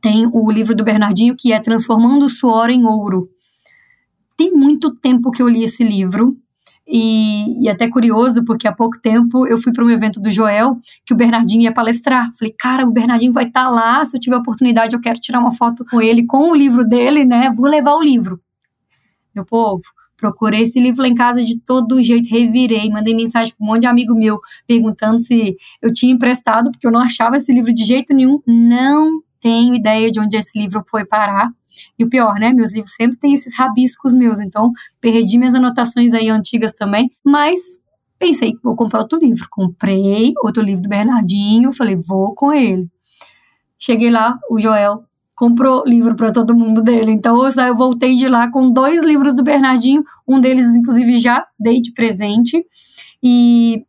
Tem 0.00 0.28
o 0.32 0.50
livro 0.50 0.74
do 0.74 0.84
Bernardinho 0.84 1.34
que 1.36 1.52
é 1.52 1.60
Transformando 1.60 2.26
o 2.26 2.30
Suor 2.30 2.70
em 2.70 2.84
Ouro 2.84 3.30
tem 4.36 4.52
muito 4.52 4.94
tempo 4.94 5.30
que 5.30 5.42
eu 5.42 5.48
li 5.48 5.62
esse 5.62 5.84
livro. 5.84 6.36
E, 6.86 7.64
e 7.64 7.68
até 7.68 7.88
curioso, 7.88 8.44
porque 8.44 8.68
há 8.68 8.72
pouco 8.72 9.00
tempo 9.00 9.46
eu 9.46 9.56
fui 9.58 9.72
para 9.72 9.84
um 9.84 9.90
evento 9.90 10.20
do 10.20 10.30
Joel 10.30 10.76
que 11.06 11.14
o 11.14 11.16
Bernardinho 11.16 11.62
ia 11.62 11.72
palestrar. 11.72 12.30
Falei, 12.38 12.54
cara, 12.58 12.86
o 12.86 12.92
Bernardinho 12.92 13.32
vai 13.32 13.46
estar 13.46 13.64
tá 13.64 13.70
lá. 13.70 14.04
Se 14.04 14.16
eu 14.16 14.20
tiver 14.20 14.36
oportunidade, 14.36 14.94
eu 14.94 15.00
quero 15.00 15.18
tirar 15.18 15.40
uma 15.40 15.52
foto 15.52 15.84
com 15.90 16.00
ele, 16.00 16.26
com 16.26 16.50
o 16.50 16.54
livro 16.54 16.86
dele, 16.86 17.24
né? 17.24 17.50
Vou 17.50 17.66
levar 17.66 17.94
o 17.94 18.02
livro. 18.02 18.38
Meu 19.34 19.44
povo, 19.44 19.82
procurei 20.16 20.62
esse 20.62 20.78
livro 20.80 21.02
lá 21.02 21.08
em 21.08 21.14
casa 21.14 21.42
de 21.42 21.60
todo 21.60 22.02
jeito, 22.02 22.30
revirei, 22.30 22.88
mandei 22.90 23.14
mensagem 23.14 23.54
para 23.54 23.64
um 23.64 23.68
monte 23.68 23.80
de 23.82 23.86
amigo 23.86 24.14
meu 24.14 24.38
perguntando 24.66 25.18
se 25.18 25.56
eu 25.82 25.92
tinha 25.92 26.12
emprestado, 26.12 26.70
porque 26.70 26.86
eu 26.86 26.92
não 26.92 27.00
achava 27.00 27.36
esse 27.36 27.52
livro 27.52 27.72
de 27.74 27.84
jeito 27.84 28.14
nenhum. 28.14 28.40
Não 28.46 29.20
tenho 29.40 29.74
ideia 29.74 30.10
de 30.10 30.20
onde 30.20 30.36
esse 30.36 30.58
livro 30.58 30.84
foi 30.90 31.04
parar. 31.04 31.50
E 31.98 32.04
o 32.04 32.08
pior, 32.08 32.34
né? 32.34 32.52
Meus 32.52 32.72
livros 32.72 32.94
sempre 32.94 33.18
têm 33.18 33.34
esses 33.34 33.54
rabiscos 33.56 34.14
meus, 34.14 34.40
então 34.40 34.72
perdi 35.00 35.38
minhas 35.38 35.54
anotações 35.54 36.12
aí 36.12 36.28
antigas 36.28 36.72
também, 36.72 37.10
mas 37.24 37.60
pensei, 38.18 38.54
vou 38.62 38.74
comprar 38.74 39.00
outro 39.00 39.18
livro. 39.18 39.46
Comprei 39.50 40.32
outro 40.42 40.62
livro 40.62 40.82
do 40.82 40.88
Bernardinho, 40.88 41.72
falei, 41.72 41.96
vou 41.96 42.34
com 42.34 42.52
ele. 42.52 42.88
Cheguei 43.78 44.10
lá, 44.10 44.38
o 44.50 44.58
Joel 44.58 45.04
comprou 45.34 45.82
livro 45.84 46.14
para 46.14 46.32
todo 46.32 46.56
mundo 46.56 46.82
dele. 46.82 47.12
Então 47.12 47.36
eu 47.44 47.76
voltei 47.76 48.14
de 48.14 48.28
lá 48.28 48.50
com 48.50 48.70
dois 48.70 49.02
livros 49.02 49.34
do 49.34 49.42
Bernardinho, 49.42 50.04
um 50.26 50.40
deles 50.40 50.74
inclusive 50.76 51.16
já 51.16 51.46
dei 51.58 51.80
de 51.80 51.92
presente 51.92 52.64
e 53.22 53.84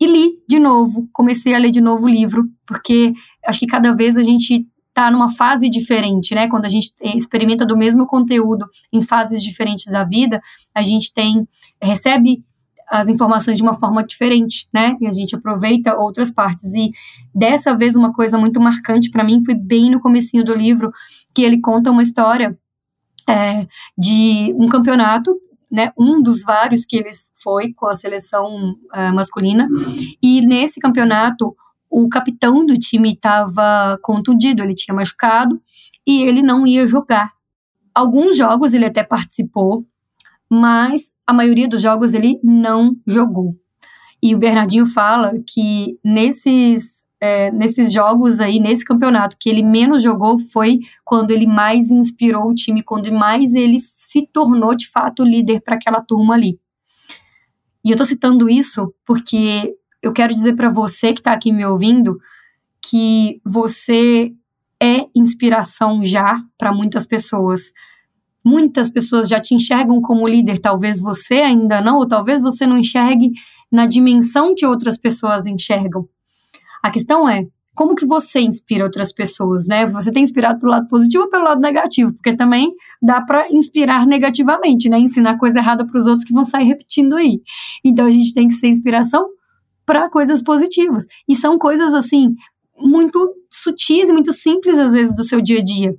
e 0.00 0.06
li 0.06 0.32
de 0.48 0.58
novo, 0.58 1.08
comecei 1.12 1.54
a 1.54 1.58
ler 1.58 1.70
de 1.70 1.80
novo 1.80 2.06
o 2.06 2.08
livro, 2.08 2.48
porque 2.66 3.12
acho 3.46 3.60
que 3.60 3.66
cada 3.68 3.94
vez 3.94 4.16
a 4.16 4.22
gente 4.22 4.66
tá 4.94 5.10
numa 5.10 5.30
fase 5.30 5.68
diferente, 5.68 6.34
né? 6.34 6.48
Quando 6.48 6.64
a 6.64 6.68
gente 6.68 6.92
experimenta 7.02 7.64
do 7.64 7.76
mesmo 7.76 8.06
conteúdo 8.06 8.66
em 8.92 9.02
fases 9.02 9.42
diferentes 9.42 9.86
da 9.86 10.04
vida, 10.04 10.40
a 10.74 10.82
gente 10.82 11.12
tem 11.12 11.46
recebe 11.80 12.42
as 12.88 13.08
informações 13.08 13.56
de 13.56 13.62
uma 13.62 13.74
forma 13.74 14.04
diferente, 14.04 14.68
né? 14.72 14.96
E 15.00 15.06
a 15.06 15.12
gente 15.12 15.34
aproveita 15.34 15.96
outras 15.96 16.30
partes. 16.30 16.74
E 16.74 16.90
dessa 17.34 17.74
vez 17.74 17.96
uma 17.96 18.12
coisa 18.12 18.36
muito 18.36 18.60
marcante 18.60 19.10
para 19.10 19.24
mim 19.24 19.42
foi 19.42 19.54
bem 19.54 19.90
no 19.90 20.00
comecinho 20.00 20.44
do 20.44 20.54
livro 20.54 20.92
que 21.34 21.42
ele 21.42 21.58
conta 21.58 21.90
uma 21.90 22.02
história 22.02 22.56
é, 23.26 23.66
de 23.96 24.54
um 24.58 24.68
campeonato, 24.68 25.34
né? 25.70 25.90
Um 25.98 26.20
dos 26.22 26.42
vários 26.42 26.84
que 26.84 26.98
ele 26.98 27.10
foi 27.42 27.72
com 27.72 27.86
a 27.86 27.94
seleção 27.94 28.74
uh, 28.94 29.14
masculina. 29.14 29.68
E 30.22 30.42
nesse 30.42 30.78
campeonato 30.78 31.56
o 31.92 32.08
capitão 32.08 32.64
do 32.64 32.78
time 32.78 33.10
estava 33.12 33.98
contundido, 34.02 34.62
ele 34.62 34.74
tinha 34.74 34.94
machucado 34.94 35.60
e 36.06 36.22
ele 36.22 36.40
não 36.40 36.66
ia 36.66 36.86
jogar. 36.86 37.30
Alguns 37.94 38.38
jogos 38.38 38.72
ele 38.72 38.86
até 38.86 39.04
participou, 39.04 39.86
mas 40.48 41.12
a 41.26 41.34
maioria 41.34 41.68
dos 41.68 41.82
jogos 41.82 42.14
ele 42.14 42.40
não 42.42 42.96
jogou. 43.06 43.54
E 44.22 44.34
o 44.34 44.38
Bernardinho 44.38 44.86
fala 44.86 45.34
que 45.46 45.98
nesses, 46.02 47.04
é, 47.20 47.50
nesses 47.50 47.92
jogos 47.92 48.40
aí, 48.40 48.58
nesse 48.58 48.86
campeonato, 48.86 49.36
que 49.38 49.50
ele 49.50 49.62
menos 49.62 50.02
jogou 50.02 50.38
foi 50.38 50.78
quando 51.04 51.30
ele 51.30 51.46
mais 51.46 51.90
inspirou 51.90 52.48
o 52.48 52.54
time, 52.54 52.82
quando 52.82 53.12
mais 53.12 53.52
ele 53.52 53.80
se 53.98 54.26
tornou 54.32 54.74
de 54.74 54.88
fato 54.88 55.22
líder 55.22 55.60
para 55.60 55.74
aquela 55.74 56.00
turma 56.00 56.32
ali. 56.32 56.58
E 57.84 57.90
eu 57.90 57.94
estou 57.94 58.06
citando 58.06 58.48
isso 58.48 58.94
porque 59.04 59.76
eu 60.02 60.12
quero 60.12 60.34
dizer 60.34 60.54
para 60.54 60.68
você 60.68 61.12
que 61.12 61.20
está 61.20 61.32
aqui 61.32 61.52
me 61.52 61.64
ouvindo 61.64 62.18
que 62.82 63.40
você 63.44 64.32
é 64.82 65.06
inspiração 65.14 66.04
já 66.04 66.42
para 66.58 66.72
muitas 66.72 67.06
pessoas. 67.06 67.72
Muitas 68.44 68.90
pessoas 68.90 69.28
já 69.28 69.38
te 69.38 69.54
enxergam 69.54 70.02
como 70.02 70.26
líder, 70.26 70.58
talvez 70.58 71.00
você 71.00 71.34
ainda 71.34 71.80
não, 71.80 71.98
ou 71.98 72.08
talvez 72.08 72.42
você 72.42 72.66
não 72.66 72.76
enxergue 72.76 73.30
na 73.70 73.86
dimensão 73.86 74.52
que 74.56 74.66
outras 74.66 74.98
pessoas 74.98 75.46
enxergam. 75.46 76.08
A 76.82 76.90
questão 76.90 77.28
é, 77.28 77.46
como 77.72 77.94
que 77.94 78.04
você 78.04 78.40
inspira 78.40 78.84
outras 78.84 79.12
pessoas, 79.12 79.68
né? 79.68 79.86
Você 79.86 80.10
tem 80.10 80.24
inspirado 80.24 80.58
pelo 80.58 80.72
lado 80.72 80.88
positivo 80.88 81.24
ou 81.24 81.30
pelo 81.30 81.44
lado 81.44 81.60
negativo? 81.60 82.12
Porque 82.12 82.34
também 82.34 82.74
dá 83.00 83.22
para 83.22 83.48
inspirar 83.52 84.04
negativamente, 84.04 84.90
né? 84.90 84.98
Ensinar 84.98 85.38
coisa 85.38 85.60
errada 85.60 85.86
para 85.86 85.96
os 85.96 86.06
outros 86.08 86.24
que 86.24 86.34
vão 86.34 86.44
sair 86.44 86.64
repetindo 86.64 87.14
aí. 87.14 87.40
Então 87.84 88.04
a 88.04 88.10
gente 88.10 88.34
tem 88.34 88.48
que 88.48 88.54
ser 88.54 88.66
inspiração 88.66 89.26
para 89.84 90.08
coisas 90.08 90.42
positivas. 90.42 91.06
E 91.28 91.34
são 91.34 91.58
coisas 91.58 91.92
assim 91.94 92.34
muito 92.76 93.34
sutis 93.50 94.08
e 94.08 94.12
muito 94.12 94.32
simples 94.32 94.78
às 94.78 94.92
vezes 94.92 95.14
do 95.14 95.24
seu 95.24 95.40
dia 95.40 95.60
a 95.60 95.64
dia. 95.64 95.94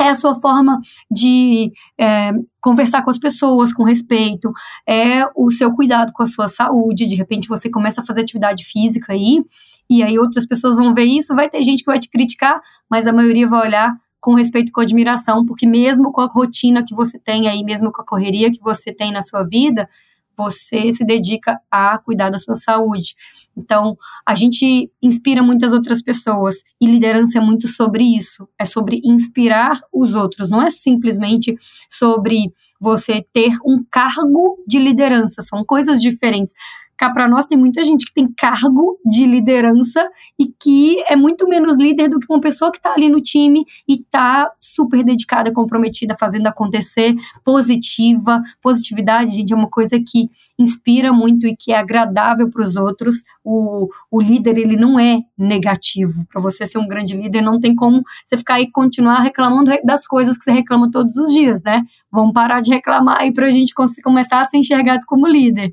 É 0.00 0.10
a 0.10 0.16
sua 0.16 0.40
forma 0.40 0.80
de 1.10 1.72
é, 1.98 2.30
conversar 2.60 3.02
com 3.02 3.10
as 3.10 3.18
pessoas 3.18 3.72
com 3.72 3.82
respeito, 3.82 4.52
é 4.88 5.24
o 5.34 5.50
seu 5.50 5.72
cuidado 5.72 6.12
com 6.12 6.22
a 6.22 6.26
sua 6.26 6.46
saúde. 6.46 7.08
De 7.08 7.16
repente 7.16 7.48
você 7.48 7.68
começa 7.68 8.00
a 8.00 8.04
fazer 8.06 8.20
atividade 8.20 8.64
física 8.64 9.12
aí, 9.12 9.42
e 9.90 10.02
aí 10.02 10.16
outras 10.16 10.46
pessoas 10.46 10.76
vão 10.76 10.94
ver 10.94 11.04
isso. 11.04 11.34
Vai 11.34 11.48
ter 11.48 11.64
gente 11.64 11.80
que 11.80 11.90
vai 11.90 11.98
te 11.98 12.08
criticar, 12.08 12.60
mas 12.88 13.08
a 13.08 13.12
maioria 13.12 13.48
vai 13.48 13.66
olhar 13.66 13.92
com 14.20 14.34
respeito 14.34 14.68
e 14.68 14.72
com 14.72 14.80
admiração, 14.80 15.44
porque 15.44 15.66
mesmo 15.66 16.12
com 16.12 16.20
a 16.20 16.26
rotina 16.26 16.84
que 16.84 16.94
você 16.94 17.18
tem 17.18 17.48
aí, 17.48 17.64
mesmo 17.64 17.90
com 17.90 18.02
a 18.02 18.06
correria 18.06 18.52
que 18.52 18.60
você 18.60 18.92
tem 18.92 19.10
na 19.10 19.22
sua 19.22 19.42
vida, 19.42 19.88
você 20.38 20.92
se 20.92 21.04
dedica 21.04 21.58
a 21.68 21.98
cuidar 21.98 22.30
da 22.30 22.38
sua 22.38 22.54
saúde. 22.54 23.16
Então, 23.56 23.98
a 24.24 24.36
gente 24.36 24.88
inspira 25.02 25.42
muitas 25.42 25.72
outras 25.72 26.00
pessoas 26.00 26.54
e 26.80 26.86
liderança 26.86 27.38
é 27.38 27.40
muito 27.40 27.66
sobre 27.66 28.04
isso, 28.04 28.48
é 28.56 28.64
sobre 28.64 29.00
inspirar 29.04 29.80
os 29.92 30.14
outros, 30.14 30.48
não 30.48 30.62
é 30.62 30.70
simplesmente 30.70 31.56
sobre 31.90 32.52
você 32.80 33.26
ter 33.32 33.50
um 33.66 33.84
cargo 33.90 34.62
de 34.66 34.78
liderança, 34.78 35.42
são 35.42 35.64
coisas 35.64 36.00
diferentes. 36.00 36.54
Cá 36.98 37.10
para 37.10 37.28
nós 37.28 37.46
tem 37.46 37.56
muita 37.56 37.84
gente 37.84 38.06
que 38.06 38.12
tem 38.12 38.26
cargo 38.36 38.98
de 39.06 39.24
liderança 39.24 40.10
e 40.36 40.46
que 40.46 41.00
é 41.06 41.14
muito 41.14 41.48
menos 41.48 41.76
líder 41.76 42.08
do 42.08 42.18
que 42.18 42.26
uma 42.28 42.40
pessoa 42.40 42.72
que 42.72 42.78
está 42.78 42.92
ali 42.92 43.08
no 43.08 43.22
time 43.22 43.64
e 43.86 43.94
está 43.94 44.50
super 44.60 45.04
dedicada, 45.04 45.52
comprometida, 45.52 46.16
fazendo 46.18 46.48
acontecer, 46.48 47.14
positiva. 47.44 48.42
Positividade, 48.60 49.30
gente, 49.30 49.52
é 49.52 49.56
uma 49.56 49.70
coisa 49.70 50.00
que 50.00 50.28
inspira 50.58 51.12
muito 51.12 51.46
e 51.46 51.54
que 51.56 51.70
é 51.70 51.78
agradável 51.78 52.50
para 52.50 52.64
os 52.64 52.74
outros. 52.74 53.22
O, 53.44 53.88
o 54.10 54.20
líder, 54.20 54.58
ele 54.58 54.76
não 54.76 54.98
é 54.98 55.20
negativo. 55.38 56.26
Para 56.26 56.42
você 56.42 56.66
ser 56.66 56.78
um 56.78 56.88
grande 56.88 57.16
líder, 57.16 57.42
não 57.42 57.60
tem 57.60 57.76
como 57.76 58.02
você 58.24 58.36
ficar 58.36 58.54
aí 58.54 58.68
continuar 58.72 59.20
reclamando 59.20 59.70
das 59.84 60.04
coisas 60.04 60.36
que 60.36 60.42
você 60.42 60.50
reclama 60.50 60.90
todos 60.90 61.14
os 61.16 61.32
dias, 61.32 61.62
né? 61.62 61.84
Vamos 62.10 62.32
parar 62.32 62.60
de 62.60 62.70
reclamar 62.70 63.20
aí 63.20 63.32
para 63.32 63.46
a 63.46 63.50
gente 63.50 63.72
começar 64.02 64.40
a 64.40 64.46
ser 64.46 64.56
enxergado 64.56 65.06
como 65.06 65.28
líder. 65.28 65.72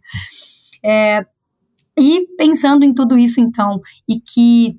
É, 0.87 1.25
e 1.97 2.27
pensando 2.37 2.83
em 2.83 2.93
tudo 2.93 3.17
isso, 3.17 3.41
então, 3.41 3.81
e 4.07 4.19
que, 4.19 4.77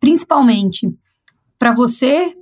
principalmente, 0.00 0.88
para 1.58 1.74
você 1.74 2.34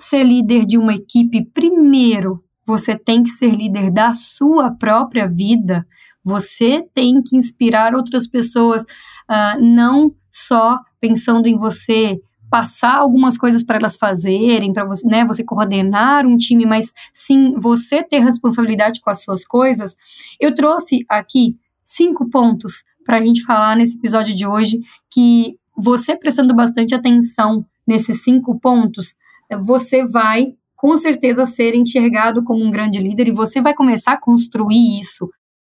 ser 0.00 0.24
líder 0.24 0.64
de 0.64 0.78
uma 0.78 0.94
equipe, 0.94 1.44
primeiro, 1.52 2.42
você 2.66 2.96
tem 2.98 3.22
que 3.22 3.28
ser 3.28 3.50
líder 3.50 3.90
da 3.90 4.14
sua 4.14 4.70
própria 4.70 5.28
vida. 5.28 5.86
Você 6.24 6.82
tem 6.94 7.22
que 7.22 7.36
inspirar 7.36 7.94
outras 7.94 8.26
pessoas, 8.26 8.82
uh, 8.82 9.60
não 9.60 10.14
só 10.32 10.78
pensando 10.98 11.46
em 11.46 11.58
você 11.58 12.18
passar 12.50 12.96
algumas 12.96 13.36
coisas 13.36 13.62
para 13.62 13.76
elas 13.76 13.96
fazerem, 13.96 14.72
para 14.72 14.84
você, 14.84 15.06
né, 15.06 15.24
você 15.24 15.44
coordenar 15.44 16.24
um 16.24 16.36
time, 16.36 16.64
mas 16.64 16.92
sim 17.12 17.52
você 17.58 18.02
ter 18.02 18.20
responsabilidade 18.20 19.00
com 19.00 19.10
as 19.10 19.22
suas 19.22 19.44
coisas. 19.44 19.96
Eu 20.40 20.54
trouxe 20.54 21.04
aqui 21.08 21.58
cinco 21.84 22.28
pontos 22.30 22.84
para 23.04 23.18
a 23.18 23.20
gente 23.20 23.42
falar 23.42 23.76
nesse 23.76 23.98
episódio 23.98 24.34
de 24.34 24.46
hoje 24.46 24.80
que 25.10 25.58
você 25.76 26.16
prestando 26.16 26.54
bastante 26.54 26.94
atenção 26.94 27.64
nesses 27.86 28.22
cinco 28.22 28.58
pontos, 28.58 29.16
você 29.62 30.04
vai 30.06 30.54
com 30.76 30.96
certeza 30.96 31.44
ser 31.46 31.74
enxergado 31.74 32.42
como 32.42 32.64
um 32.64 32.70
grande 32.70 32.98
líder 32.98 33.28
e 33.28 33.32
você 33.32 33.60
vai 33.60 33.74
começar 33.74 34.12
a 34.12 34.20
construir 34.20 34.98
isso. 34.98 35.30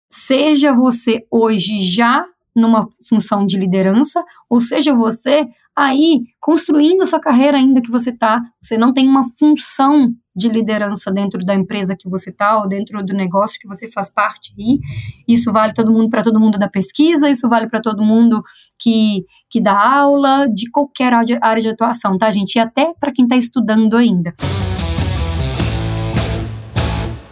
Seja 0.09 0.73
você 0.73 1.25
hoje 1.29 1.79
já 1.81 2.25
numa 2.55 2.87
função 3.07 3.45
de 3.45 3.57
liderança, 3.57 4.23
ou 4.49 4.61
seja 4.61 4.93
você 4.93 5.47
aí 5.79 6.23
construindo 6.39 7.05
sua 7.05 7.19
carreira 7.19 7.57
ainda 7.57 7.81
que 7.81 7.89
você 7.89 8.11
tá, 8.11 8.41
você 8.61 8.77
não 8.77 8.93
tem 8.93 9.07
uma 9.07 9.23
função 9.23 10.13
de 10.35 10.49
liderança 10.49 11.11
dentro 11.11 11.39
da 11.45 11.53
empresa 11.53 11.95
que 11.97 12.09
você 12.09 12.31
tá 12.31 12.57
ou 12.59 12.67
dentro 12.67 13.03
do 13.03 13.13
negócio 13.13 13.59
que 13.59 13.67
você 13.67 13.89
faz 13.91 14.09
parte 14.09 14.53
aí. 14.57 14.79
Isso 15.27 15.51
vale 15.51 15.73
todo 15.73 15.91
mundo 15.91 16.09
para 16.09 16.23
todo 16.23 16.39
mundo 16.39 16.57
da 16.57 16.69
pesquisa, 16.69 17.29
isso 17.29 17.47
vale 17.49 17.67
para 17.69 17.81
todo 17.81 18.03
mundo 18.03 18.43
que 18.77 19.25
que 19.49 19.59
dá 19.59 19.99
aula 19.99 20.47
de 20.47 20.69
qualquer 20.69 21.11
área 21.13 21.61
de 21.61 21.69
atuação, 21.69 22.17
tá, 22.17 22.29
gente? 22.29 22.55
E 22.55 22.59
até 22.59 22.93
para 22.99 23.11
quem 23.11 23.25
está 23.25 23.35
estudando 23.35 23.97
ainda. 23.97 24.33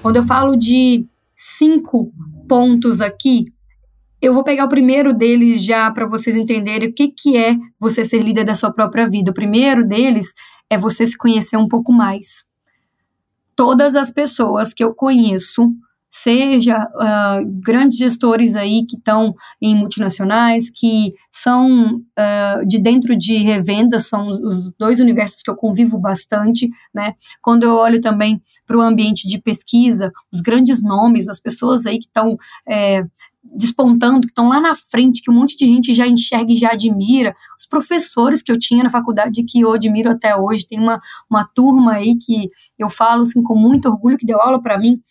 Quando 0.02 0.16
eu 0.16 0.24
falo 0.24 0.56
de 0.56 1.06
cinco 1.36 2.12
pontos 2.48 3.02
aqui, 3.02 3.46
eu 4.22 4.34
vou 4.34 4.44
pegar 4.44 4.66
o 4.66 4.70
primeiro 4.70 5.14
deles 5.14 5.64
já 5.64 5.90
para 5.92 6.08
vocês 6.08 6.36
entenderem 6.36 6.90
o 6.90 6.94
que, 6.94 7.10
que 7.10 7.38
é 7.38 7.56
você 7.80 8.04
ser 8.04 8.22
líder 8.22 8.44
da 8.44 8.56
sua 8.56 8.72
própria 8.72 9.08
vida. 9.10 9.32
O 9.32 9.34
primeiro 9.34 9.86
deles 9.86 10.34
é 10.70 10.78
você 10.78 11.06
se 11.06 11.18
conhecer 11.18 11.58
um 11.58 11.68
pouco 11.68 11.94
mais. 11.94 12.46
Todas 13.56 13.96
as 13.96 14.12
pessoas 14.12 14.74
que 14.74 14.84
eu 14.84 14.94
conheço, 14.94 15.72
seja 16.10 16.78
uh, 16.78 17.62
grandes 17.64 17.98
gestores 17.98 18.56
aí 18.56 18.86
que 18.88 18.96
estão 18.96 19.36
em 19.62 19.76
multinacionais, 19.76 20.70
que 20.70 21.14
são 21.32 21.98
uh, 21.98 22.68
de 22.68 22.80
dentro 22.80 23.16
de 23.16 23.38
revendas, 23.38 24.08
são 24.08 24.28
os 24.28 24.72
dois 24.80 25.00
universos 25.00 25.42
que 25.44 25.52
eu 25.52 25.56
convivo 25.56 26.00
bastante, 26.00 26.70
né? 26.94 27.14
Quando 27.42 27.64
eu 27.64 27.76
olho 27.76 28.02
também 28.02 28.42
para 28.66 28.78
o 28.78 28.82
ambiente 28.82 29.28
de 29.28 29.40
pesquisa, 29.40 30.12
os 30.32 30.42
grandes 30.42 30.82
nomes, 30.82 31.28
as 31.28 31.40
pessoas 31.40 31.86
aí 31.86 32.00
que 32.00 32.06
estão 32.06 32.38
é, 32.68 33.04
despontando, 33.56 34.22
que 34.22 34.28
estão 34.28 34.50
lá 34.50 34.60
na 34.60 34.76
frente, 34.76 35.22
que 35.22 35.32
um 35.32 35.34
monte 35.34 35.58
de 35.58 35.66
gente 35.66 35.94
já 35.94 36.08
enxerga 36.08 36.52
e 36.52 36.58
já 36.58 36.72
admira. 36.72 37.36
Os 37.58 37.66
professores 37.66 38.42
que 38.42 38.52
eu 38.52 38.58
tinha 38.58 38.84
na 38.84 38.90
faculdade, 38.90 39.44
que 39.44 39.62
eu 39.62 39.72
admiro 39.74 40.10
até 40.10 40.36
hoje, 40.36 40.68
tem 40.68 40.80
uma, 40.80 41.02
uma 41.30 41.46
turma 41.46 41.94
aí 41.94 42.18
que 42.18 42.50
eu 42.78 42.90
falo 42.90 43.24
assim, 43.24 43.42
com 43.42 43.56
muito 43.56 43.88
orgulho, 43.88 44.18
que 44.18 44.26
deu 44.26 44.42
aula 44.42 44.62
para 44.62 44.78
mim. 44.78 45.02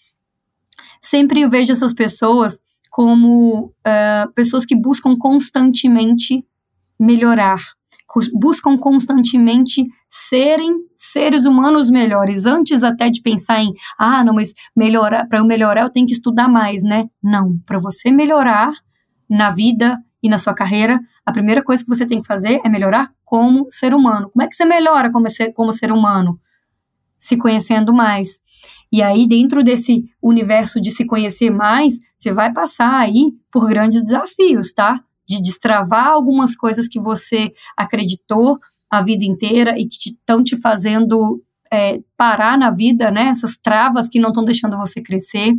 Sempre 1.03 1.41
eu 1.41 1.51
vejo 1.51 1.73
essas 1.73 1.95
pessoas 1.95 2.61
como 2.91 3.67
uh, 3.67 4.33
pessoas 4.35 4.65
que 4.65 4.75
buscam 4.75 5.17
constantemente 5.19 6.45
melhorar, 6.99 7.61
buscam 8.33 8.79
constantemente 8.79 9.87
serem 10.29 10.73
seres 10.97 11.45
humanos 11.45 11.91
melhores, 11.91 12.47
antes 12.47 12.83
até 12.83 13.11
de 13.11 13.21
pensar 13.21 13.61
em, 13.61 13.73
ah, 13.99 14.25
não, 14.25 14.35
mas 14.35 14.55
melhorar, 14.75 15.27
para 15.27 15.39
eu 15.39 15.45
melhorar 15.45 15.83
eu 15.83 15.91
tenho 15.91 16.07
que 16.07 16.13
estudar 16.13 16.49
mais, 16.49 16.83
né? 16.83 17.07
Não, 17.23 17.59
para 17.67 17.79
você 17.79 18.11
melhorar 18.11 18.73
na 19.29 19.51
vida 19.51 19.99
e 20.23 20.29
na 20.29 20.39
sua 20.39 20.55
carreira, 20.55 20.99
a 21.25 21.33
primeira 21.33 21.63
coisa 21.63 21.83
que 21.85 21.89
você 21.89 22.07
tem 22.07 22.21
que 22.21 22.27
fazer 22.27 22.61
é 22.65 22.69
melhorar 22.69 23.13
como 23.25 23.67
ser 23.71 23.95
humano. 23.95 24.31
Como 24.31 24.43
é 24.43 24.49
que 24.49 24.55
você 24.55 24.65
melhora 24.65 25.11
como 25.11 25.29
ser, 25.29 25.53
como 25.53 25.73
ser 25.73 25.93
humano? 25.93 26.41
Se 27.19 27.37
conhecendo 27.37 27.93
mais. 27.93 28.41
E 28.91 29.03
aí, 29.03 29.27
dentro 29.27 29.63
desse 29.63 30.05
universo 30.23 30.81
de 30.81 30.91
se 30.91 31.05
conhecer 31.05 31.51
mais, 31.51 32.01
você 32.17 32.33
vai 32.33 32.53
passar 32.53 32.95
aí 32.95 33.33
por 33.51 33.69
grandes 33.69 34.05
desafios, 34.05 34.73
tá? 34.73 35.01
De 35.27 35.43
destravar 35.43 36.07
algumas 36.09 36.57
coisas 36.57 36.89
que 36.89 37.01
você 37.01 37.53
acreditou 37.77 38.59
a 38.91 39.03
vida 39.03 39.25
inteira 39.25 39.79
e 39.79 39.87
que 39.87 40.11
estão 40.11 40.43
te, 40.43 40.57
te, 40.57 40.61
fazendo 40.61 41.43
é, 41.73 42.01
parar 42.17 42.57
na 42.57 42.71
vida, 42.71 43.11
né? 43.11 43.29
Essas 43.29 43.57
travas 43.57 44.09
que 44.09 44.21
não 44.21 44.29
estão 44.29 44.45
deixando 44.45 44.77
você 44.77 45.01
crescer, 45.01 45.55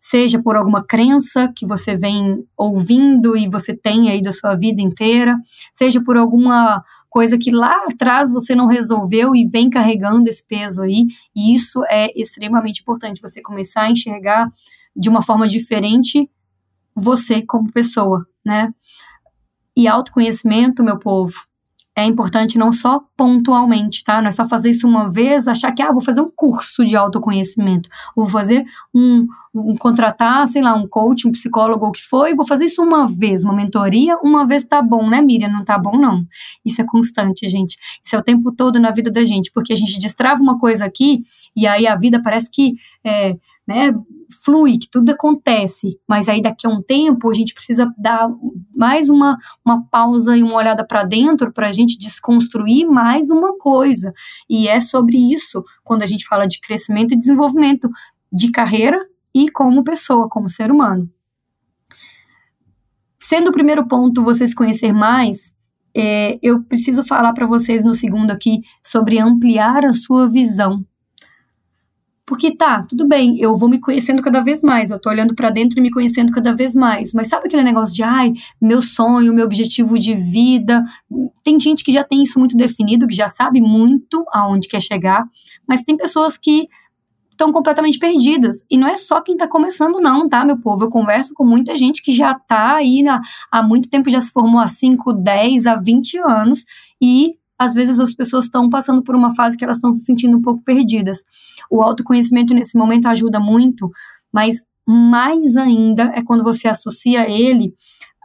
seja 0.00 0.40
por 0.40 0.56
alguma 0.56 0.84
crença 0.84 1.52
que 1.54 1.66
você 1.66 1.96
vem 1.96 2.44
ouvindo 2.56 3.36
e 3.36 3.48
você 3.48 3.76
tem 3.76 4.10
aí 4.10 4.22
da 4.22 4.32
sua 4.32 4.54
vida 4.54 4.80
inteira, 4.80 5.36
seja 5.72 6.02
por 6.02 6.16
alguma 6.16 6.82
coisa 7.08 7.38
que 7.38 7.50
lá 7.50 7.74
atrás 7.90 8.30
você 8.30 8.54
não 8.54 8.66
resolveu 8.66 9.34
e 9.34 9.48
vem 9.48 9.70
carregando 9.70 10.28
esse 10.28 10.46
peso 10.46 10.82
aí, 10.82 11.06
e 11.34 11.54
isso 11.54 11.82
é 11.88 12.12
extremamente 12.14 12.82
importante, 12.82 13.22
você 13.22 13.40
começar 13.42 13.82
a 13.82 13.90
enxergar 13.90 14.50
de 14.94 15.08
uma 15.08 15.22
forma 15.22 15.48
diferente 15.48 16.30
você 16.94 17.42
como 17.42 17.72
pessoa, 17.72 18.26
né? 18.44 18.72
E 19.76 19.86
autoconhecimento, 19.86 20.82
meu 20.82 20.98
povo, 20.98 21.34
é 21.96 22.04
importante 22.04 22.58
não 22.58 22.70
só 22.72 23.00
pontualmente, 23.16 24.04
tá? 24.04 24.20
Não 24.20 24.28
é 24.28 24.32
só 24.32 24.46
fazer 24.46 24.70
isso 24.70 24.86
uma 24.86 25.10
vez, 25.10 25.48
achar 25.48 25.72
que, 25.72 25.80
ah, 25.80 25.90
vou 25.90 26.02
fazer 26.02 26.20
um 26.20 26.30
curso 26.30 26.84
de 26.84 26.94
autoconhecimento, 26.94 27.88
vou 28.14 28.26
fazer 28.26 28.66
um, 28.94 29.26
um 29.54 29.74
contratar, 29.74 30.46
sei 30.46 30.60
lá, 30.60 30.74
um 30.74 30.86
coach, 30.86 31.26
um 31.26 31.32
psicólogo, 31.32 31.86
o 31.86 31.92
que 31.92 32.02
for, 32.02 32.28
e 32.28 32.34
vou 32.34 32.46
fazer 32.46 32.66
isso 32.66 32.82
uma 32.82 33.06
vez, 33.06 33.42
uma 33.42 33.54
mentoria, 33.54 34.18
uma 34.18 34.46
vez 34.46 34.64
tá 34.64 34.82
bom, 34.82 35.08
né, 35.08 35.22
Miriam? 35.22 35.48
Não 35.48 35.64
tá 35.64 35.78
bom, 35.78 35.96
não. 35.96 36.22
Isso 36.62 36.82
é 36.82 36.84
constante, 36.84 37.48
gente. 37.48 37.78
Isso 38.04 38.14
é 38.14 38.18
o 38.18 38.22
tempo 38.22 38.52
todo 38.52 38.78
na 38.78 38.90
vida 38.90 39.10
da 39.10 39.24
gente, 39.24 39.50
porque 39.50 39.72
a 39.72 39.76
gente 39.76 39.98
destrava 39.98 40.42
uma 40.42 40.58
coisa 40.58 40.84
aqui, 40.84 41.22
e 41.56 41.66
aí 41.66 41.86
a 41.86 41.96
vida 41.96 42.20
parece 42.22 42.50
que, 42.50 42.74
é, 43.02 43.38
né, 43.66 43.92
flui, 44.44 44.78
que 44.78 44.88
tudo 44.90 45.10
acontece, 45.10 45.98
mas 46.08 46.28
aí 46.28 46.40
daqui 46.40 46.66
a 46.66 46.70
um 46.70 46.82
tempo 46.82 47.30
a 47.30 47.34
gente 47.34 47.54
precisa 47.54 47.92
dar 47.98 48.28
mais 48.76 49.08
uma, 49.08 49.36
uma 49.64 49.84
pausa 49.88 50.36
e 50.36 50.42
uma 50.42 50.54
olhada 50.54 50.86
para 50.86 51.04
dentro 51.04 51.52
para 51.52 51.68
a 51.68 51.72
gente 51.72 51.98
desconstruir 51.98 52.86
mais 52.86 53.30
uma 53.30 53.56
coisa. 53.58 54.12
E 54.48 54.68
é 54.68 54.80
sobre 54.80 55.16
isso 55.32 55.64
quando 55.84 56.02
a 56.02 56.06
gente 56.06 56.26
fala 56.26 56.46
de 56.46 56.60
crescimento 56.60 57.12
e 57.12 57.18
desenvolvimento 57.18 57.88
de 58.32 58.50
carreira 58.50 58.98
e 59.34 59.50
como 59.50 59.84
pessoa, 59.84 60.28
como 60.28 60.48
ser 60.48 60.70
humano. 60.70 61.10
Sendo 63.20 63.50
o 63.50 63.52
primeiro 63.52 63.86
ponto 63.88 64.22
você 64.22 64.46
se 64.46 64.54
conhecer 64.54 64.92
mais, 64.92 65.54
é, 65.96 66.38
eu 66.42 66.62
preciso 66.62 67.02
falar 67.02 67.32
para 67.32 67.46
vocês 67.46 67.84
no 67.84 67.94
segundo 67.94 68.30
aqui 68.30 68.60
sobre 68.84 69.18
ampliar 69.18 69.84
a 69.84 69.92
sua 69.92 70.28
visão 70.28 70.84
porque 72.26 72.56
tá, 72.56 72.82
tudo 72.82 73.06
bem, 73.06 73.38
eu 73.38 73.56
vou 73.56 73.68
me 73.68 73.80
conhecendo 73.80 74.20
cada 74.20 74.42
vez 74.42 74.60
mais, 74.60 74.90
eu 74.90 74.98
tô 74.98 75.08
olhando 75.08 75.32
para 75.32 75.48
dentro 75.48 75.78
e 75.78 75.82
me 75.82 75.92
conhecendo 75.92 76.32
cada 76.32 76.52
vez 76.52 76.74
mais. 76.74 77.12
Mas 77.14 77.28
sabe 77.28 77.46
aquele 77.46 77.62
negócio 77.62 77.94
de, 77.94 78.02
ai, 78.02 78.32
meu 78.60 78.82
sonho, 78.82 79.32
meu 79.32 79.44
objetivo 79.44 79.96
de 79.96 80.16
vida? 80.16 80.84
Tem 81.44 81.58
gente 81.60 81.84
que 81.84 81.92
já 81.92 82.02
tem 82.02 82.24
isso 82.24 82.36
muito 82.40 82.56
definido, 82.56 83.06
que 83.06 83.14
já 83.14 83.28
sabe 83.28 83.60
muito 83.60 84.24
aonde 84.32 84.66
quer 84.66 84.82
chegar, 84.82 85.24
mas 85.68 85.84
tem 85.84 85.96
pessoas 85.96 86.36
que 86.36 86.68
estão 87.30 87.52
completamente 87.52 87.98
perdidas. 87.98 88.64
E 88.68 88.76
não 88.76 88.88
é 88.88 88.96
só 88.96 89.20
quem 89.20 89.36
está 89.36 89.46
começando, 89.46 90.00
não, 90.00 90.28
tá, 90.28 90.44
meu 90.44 90.58
povo? 90.58 90.84
Eu 90.84 90.90
converso 90.90 91.32
com 91.32 91.44
muita 91.44 91.76
gente 91.76 92.02
que 92.02 92.10
já 92.10 92.32
está 92.32 92.76
aí 92.76 93.04
na, 93.04 93.20
há 93.52 93.62
muito 93.62 93.88
tempo, 93.88 94.10
já 94.10 94.20
se 94.20 94.32
formou 94.32 94.58
há 94.58 94.66
5, 94.66 95.12
10, 95.12 95.66
há 95.66 95.76
20 95.76 96.18
anos 96.18 96.64
e 97.00 97.34
às 97.58 97.74
vezes 97.74 97.98
as 97.98 98.14
pessoas 98.14 98.44
estão 98.44 98.68
passando 98.68 99.02
por 99.02 99.14
uma 99.14 99.34
fase 99.34 99.56
que 99.56 99.64
elas 99.64 99.78
estão 99.78 99.92
se 99.92 100.04
sentindo 100.04 100.36
um 100.36 100.42
pouco 100.42 100.62
perdidas. 100.62 101.24
O 101.70 101.82
autoconhecimento 101.82 102.52
nesse 102.52 102.76
momento 102.76 103.06
ajuda 103.06 103.40
muito, 103.40 103.90
mas 104.32 104.64
mais 104.86 105.56
ainda 105.56 106.12
é 106.14 106.22
quando 106.22 106.44
você 106.44 106.68
associa 106.68 107.28
ele 107.28 107.74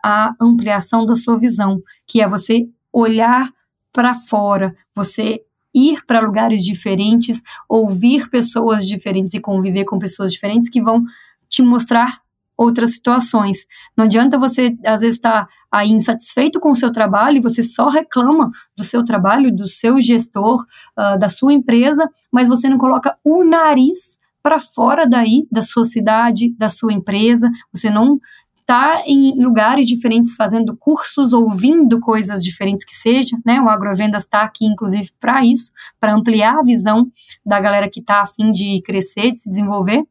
à 0.03 0.35
ampliação 0.39 1.05
da 1.05 1.15
sua 1.15 1.37
visão, 1.37 1.81
que 2.05 2.21
é 2.21 2.27
você 2.27 2.67
olhar 2.91 3.49
para 3.93 4.13
fora, 4.13 4.75
você 4.95 5.41
ir 5.73 6.05
para 6.05 6.19
lugares 6.19 6.63
diferentes, 6.63 7.41
ouvir 7.67 8.29
pessoas 8.29 8.87
diferentes 8.87 9.33
e 9.33 9.39
conviver 9.39 9.85
com 9.85 9.97
pessoas 9.97 10.31
diferentes 10.31 10.69
que 10.69 10.81
vão 10.81 11.03
te 11.49 11.61
mostrar 11.61 12.21
outras 12.57 12.95
situações. 12.95 13.65
Não 13.97 14.05
adianta 14.05 14.37
você, 14.37 14.77
às 14.85 15.01
vezes, 15.01 15.17
estar 15.17 15.45
tá 15.45 15.49
aí 15.71 15.89
insatisfeito 15.89 16.59
com 16.59 16.71
o 16.71 16.75
seu 16.75 16.91
trabalho 16.91 17.37
e 17.37 17.41
você 17.41 17.63
só 17.63 17.89
reclama 17.89 18.49
do 18.77 18.83
seu 18.83 19.03
trabalho, 19.03 19.55
do 19.55 19.67
seu 19.67 19.99
gestor, 20.01 20.63
uh, 20.97 21.17
da 21.17 21.29
sua 21.29 21.53
empresa, 21.53 22.07
mas 22.31 22.47
você 22.47 22.67
não 22.67 22.77
coloca 22.77 23.17
o 23.23 23.43
nariz 23.43 24.19
para 24.43 24.59
fora 24.59 25.07
daí, 25.07 25.47
da 25.51 25.61
sua 25.61 25.85
cidade, 25.85 26.53
da 26.57 26.67
sua 26.67 26.91
empresa, 26.91 27.49
você 27.71 27.89
não 27.89 28.19
estar 28.59 29.03
em 29.05 29.43
lugares 29.43 29.87
diferentes, 29.87 30.35
fazendo 30.35 30.75
cursos, 30.77 31.33
ouvindo 31.33 31.99
coisas 31.99 32.43
diferentes 32.43 32.85
que 32.85 32.95
seja, 32.95 33.37
né? 33.45 33.59
O 33.59 33.69
Agrovendas 33.69 34.23
está 34.23 34.41
aqui, 34.41 34.65
inclusive, 34.65 35.09
para 35.19 35.43
isso, 35.45 35.71
para 35.99 36.13
ampliar 36.13 36.57
a 36.57 36.63
visão 36.63 37.11
da 37.45 37.59
galera 37.59 37.89
que 37.89 37.99
está 37.99 38.21
a 38.21 38.25
fim 38.25 38.51
de 38.51 38.81
crescer, 38.81 39.31
de 39.31 39.41
se 39.41 39.49
desenvolver. 39.49 40.03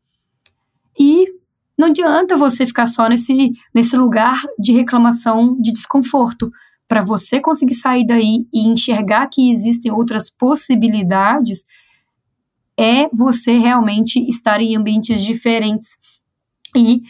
E 0.99 1.27
não 1.81 1.87
adianta 1.87 2.37
você 2.37 2.67
ficar 2.67 2.85
só 2.85 3.09
nesse, 3.09 3.53
nesse 3.75 3.97
lugar 3.97 4.39
de 4.59 4.71
reclamação, 4.71 5.59
de 5.59 5.73
desconforto. 5.73 6.53
Para 6.87 7.01
você 7.01 7.41
conseguir 7.41 7.73
sair 7.73 8.07
daí 8.07 8.47
e 8.53 8.69
enxergar 8.69 9.27
que 9.29 9.51
existem 9.51 9.91
outras 9.91 10.29
possibilidades, 10.29 11.65
é 12.79 13.09
você 13.09 13.57
realmente 13.57 14.21
estar 14.29 14.61
em 14.61 14.77
ambientes 14.77 15.23
diferentes. 15.23 15.97
E 16.77 17.01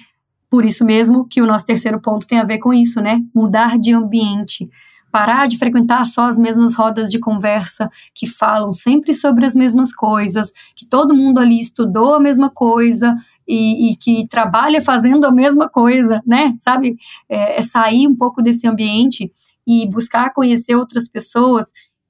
por 0.49 0.65
isso 0.65 0.85
mesmo 0.85 1.27
que 1.27 1.43
o 1.43 1.47
nosso 1.47 1.67
terceiro 1.67 2.01
ponto 2.01 2.25
tem 2.25 2.39
a 2.39 2.45
ver 2.45 2.59
com 2.59 2.73
isso, 2.73 3.01
né? 3.01 3.21
Mudar 3.35 3.77
de 3.77 3.93
ambiente. 3.93 4.71
Parar 5.11 5.49
de 5.49 5.59
frequentar 5.59 6.07
só 6.07 6.29
as 6.29 6.39
mesmas 6.39 6.77
rodas 6.77 7.11
de 7.11 7.19
conversa 7.19 7.91
que 8.15 8.29
falam 8.29 8.73
sempre 8.73 9.13
sobre 9.13 9.45
as 9.45 9.57
mesmas 9.57 9.93
coisas, 9.93 10.53
que 10.77 10.87
todo 10.87 11.17
mundo 11.17 11.41
ali 11.41 11.61
estudou 11.61 12.15
a 12.15 12.21
mesma 12.21 12.49
coisa 12.49 13.17
e, 13.51 13.91
e 13.91 13.97
que 13.97 14.29
trabalha 14.29 14.81
fazendo 14.81 15.27
a 15.27 15.33
mesma 15.33 15.69
coisa, 15.69 16.23
né? 16.25 16.57
Sabe? 16.61 16.97
É, 17.29 17.59
é 17.59 17.63
sair 17.63 18.07
um 18.07 18.15
pouco 18.15 18.41
desse 18.41 18.69
ambiente 18.69 19.33
e 19.67 19.89
buscar 19.89 20.33
conhecer 20.33 20.77
outras 20.77 21.09
pessoas 21.09 21.67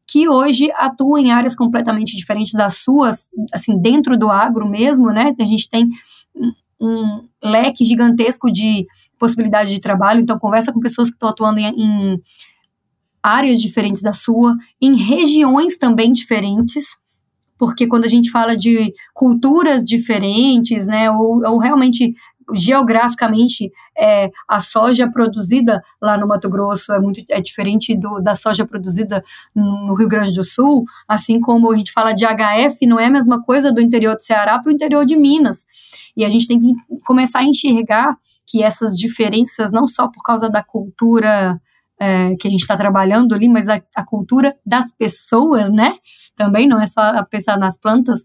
que 0.06 0.28
hoje 0.28 0.70
atuam 0.72 1.16
em 1.16 1.30
áreas 1.30 1.56
completamente 1.56 2.14
diferentes 2.14 2.52
das 2.52 2.74
suas, 2.74 3.30
assim, 3.54 3.80
dentro 3.80 4.18
do 4.18 4.28
agro 4.28 4.68
mesmo, 4.68 5.10
né? 5.10 5.32
A 5.40 5.44
gente 5.44 5.70
tem 5.70 5.88
um 6.78 7.22
leque 7.42 7.84
gigantesco 7.84 8.50
de 8.50 8.86
possibilidades 9.18 9.72
de 9.72 9.80
trabalho, 9.80 10.20
então 10.20 10.38
conversa 10.38 10.72
com 10.72 10.80
pessoas 10.80 11.08
que 11.08 11.14
estão 11.14 11.28
atuando 11.28 11.60
em, 11.60 11.68
em 11.68 12.22
áreas 13.22 13.62
diferentes 13.62 14.02
da 14.02 14.12
sua, 14.12 14.56
em 14.80 14.94
regiões 14.94 15.78
também 15.78 16.12
diferentes, 16.12 16.84
porque 17.60 17.86
quando 17.86 18.06
a 18.06 18.08
gente 18.08 18.30
fala 18.30 18.56
de 18.56 18.90
culturas 19.12 19.84
diferentes, 19.84 20.86
né, 20.86 21.10
ou, 21.10 21.44
ou 21.46 21.58
realmente 21.58 22.14
geograficamente 22.54 23.70
é, 23.96 24.30
a 24.48 24.60
soja 24.60 25.08
produzida 25.08 25.82
lá 26.00 26.16
no 26.16 26.26
Mato 26.26 26.48
Grosso 26.48 26.90
é 26.90 26.98
muito 26.98 27.22
é 27.28 27.38
diferente 27.38 27.94
do, 27.94 28.18
da 28.18 28.34
soja 28.34 28.64
produzida 28.66 29.22
no 29.54 29.92
Rio 29.92 30.08
Grande 30.08 30.32
do 30.32 30.42
Sul, 30.42 30.84
assim 31.06 31.38
como 31.38 31.70
a 31.70 31.76
gente 31.76 31.92
fala 31.92 32.14
de 32.14 32.24
HF, 32.24 32.86
não 32.86 32.98
é 32.98 33.06
a 33.06 33.10
mesma 33.10 33.42
coisa 33.42 33.70
do 33.70 33.80
interior 33.80 34.16
do 34.16 34.22
Ceará 34.22 34.58
para 34.58 34.70
o 34.70 34.74
interior 34.74 35.04
de 35.04 35.16
Minas. 35.16 35.66
E 36.16 36.24
a 36.24 36.30
gente 36.30 36.48
tem 36.48 36.58
que 36.58 36.72
começar 37.04 37.40
a 37.40 37.44
enxergar 37.44 38.16
que 38.46 38.62
essas 38.62 38.96
diferenças, 38.96 39.70
não 39.70 39.86
só 39.86 40.08
por 40.08 40.22
causa 40.22 40.48
da 40.48 40.62
cultura 40.62 41.60
é, 42.00 42.34
que 42.36 42.48
a 42.48 42.50
gente 42.50 42.62
está 42.62 42.76
trabalhando 42.76 43.34
ali, 43.34 43.48
mas 43.48 43.68
a, 43.68 43.80
a 43.94 44.04
cultura 44.04 44.56
das 44.64 44.90
pessoas, 44.92 45.70
né? 45.70 45.94
Também 46.34 46.66
não 46.66 46.80
é 46.80 46.86
só 46.86 47.22
pensar 47.24 47.58
nas 47.58 47.78
plantas, 47.78 48.22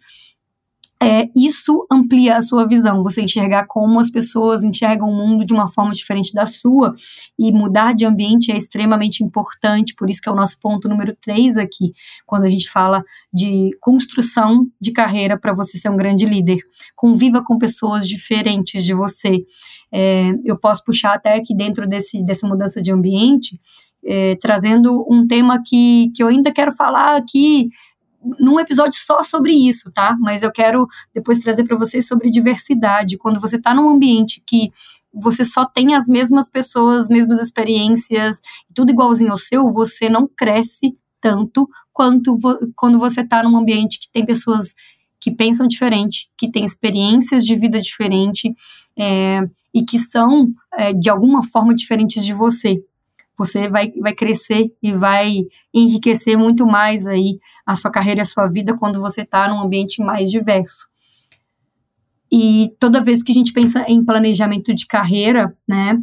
é, 1.03 1.27
isso 1.35 1.85
amplia 1.91 2.37
a 2.37 2.41
sua 2.41 2.65
visão, 2.65 3.03
você 3.03 3.21
enxergar 3.21 3.65
como 3.67 3.99
as 3.99 4.09
pessoas 4.09 4.63
enxergam 4.63 5.09
o 5.09 5.15
mundo 5.15 5.45
de 5.45 5.53
uma 5.53 5.67
forma 5.67 5.91
diferente 5.91 6.33
da 6.33 6.45
sua, 6.45 6.93
e 7.37 7.51
mudar 7.51 7.93
de 7.93 8.05
ambiente 8.05 8.51
é 8.51 8.55
extremamente 8.55 9.23
importante, 9.23 9.93
por 9.93 10.09
isso 10.09 10.21
que 10.21 10.29
é 10.29 10.31
o 10.31 10.35
nosso 10.35 10.57
ponto 10.57 10.87
número 10.87 11.15
3 11.21 11.57
aqui, 11.57 11.91
quando 12.25 12.45
a 12.45 12.49
gente 12.49 12.69
fala 12.69 13.03
de 13.33 13.71
construção 13.81 14.67
de 14.79 14.93
carreira 14.93 15.37
para 15.37 15.53
você 15.53 15.77
ser 15.77 15.89
um 15.89 15.97
grande 15.97 16.25
líder. 16.25 16.59
Conviva 16.95 17.43
com 17.43 17.57
pessoas 17.57 18.07
diferentes 18.07 18.83
de 18.85 18.93
você. 18.93 19.43
É, 19.91 20.31
eu 20.45 20.57
posso 20.57 20.83
puxar 20.83 21.13
até 21.13 21.35
aqui 21.35 21.55
dentro 21.55 21.87
desse, 21.87 22.23
dessa 22.23 22.47
mudança 22.47 22.81
de 22.81 22.91
ambiente, 22.91 23.59
é, 24.05 24.35
trazendo 24.35 25.05
um 25.09 25.27
tema 25.27 25.61
que, 25.65 26.11
que 26.15 26.23
eu 26.23 26.27
ainda 26.27 26.53
quero 26.53 26.71
falar 26.71 27.17
aqui 27.17 27.69
num 28.39 28.59
episódio 28.59 28.97
só 28.97 29.21
sobre 29.21 29.51
isso, 29.51 29.91
tá? 29.91 30.15
Mas 30.19 30.43
eu 30.43 30.51
quero 30.51 30.87
depois 31.13 31.39
trazer 31.39 31.63
para 31.63 31.77
vocês 31.77 32.07
sobre 32.07 32.31
diversidade. 32.31 33.17
Quando 33.17 33.39
você 33.39 33.57
está 33.57 33.73
num 33.73 33.89
ambiente 33.89 34.43
que 34.45 34.71
você 35.13 35.45
só 35.45 35.65
tem 35.65 35.95
as 35.95 36.07
mesmas 36.07 36.49
pessoas, 36.49 37.03
as 37.03 37.09
mesmas 37.09 37.39
experiências, 37.39 38.41
tudo 38.73 38.91
igualzinho 38.91 39.31
ao 39.31 39.37
seu, 39.37 39.71
você 39.71 40.09
não 40.09 40.27
cresce 40.27 40.97
tanto 41.21 41.69
quanto 41.93 42.35
vo 42.35 42.57
quando 42.75 42.99
você 42.99 43.21
está 43.21 43.41
num 43.41 43.57
ambiente 43.57 43.99
que 43.99 44.09
tem 44.11 44.25
pessoas 44.25 44.75
que 45.19 45.31
pensam 45.31 45.67
diferente, 45.67 46.29
que 46.37 46.51
têm 46.51 46.65
experiências 46.65 47.45
de 47.45 47.55
vida 47.55 47.79
diferente 47.79 48.53
é, 48.97 49.41
e 49.73 49.83
que 49.83 49.97
são, 49.97 50.49
é, 50.73 50.93
de 50.93 51.09
alguma 51.09 51.41
forma, 51.43 51.73
diferentes 51.73 52.23
de 52.23 52.33
você. 52.33 52.83
Você 53.37 53.69
vai, 53.69 53.91
vai 53.99 54.13
crescer 54.13 54.71
e 54.81 54.91
vai 54.93 55.43
enriquecer 55.73 56.37
muito 56.37 56.65
mais 56.65 57.07
aí 57.07 57.39
a 57.65 57.75
sua 57.75 57.91
carreira 57.91 58.21
a 58.21 58.25
sua 58.25 58.47
vida 58.47 58.75
quando 58.77 59.01
você 59.01 59.21
está 59.21 59.47
num 59.47 59.59
ambiente 59.59 60.01
mais 60.01 60.29
diverso. 60.29 60.87
E 62.31 62.73
toda 62.79 63.03
vez 63.03 63.23
que 63.23 63.31
a 63.31 63.35
gente 63.35 63.53
pensa 63.53 63.85
em 63.87 64.03
planejamento 64.03 64.73
de 64.73 64.87
carreira, 64.87 65.55
né, 65.67 65.97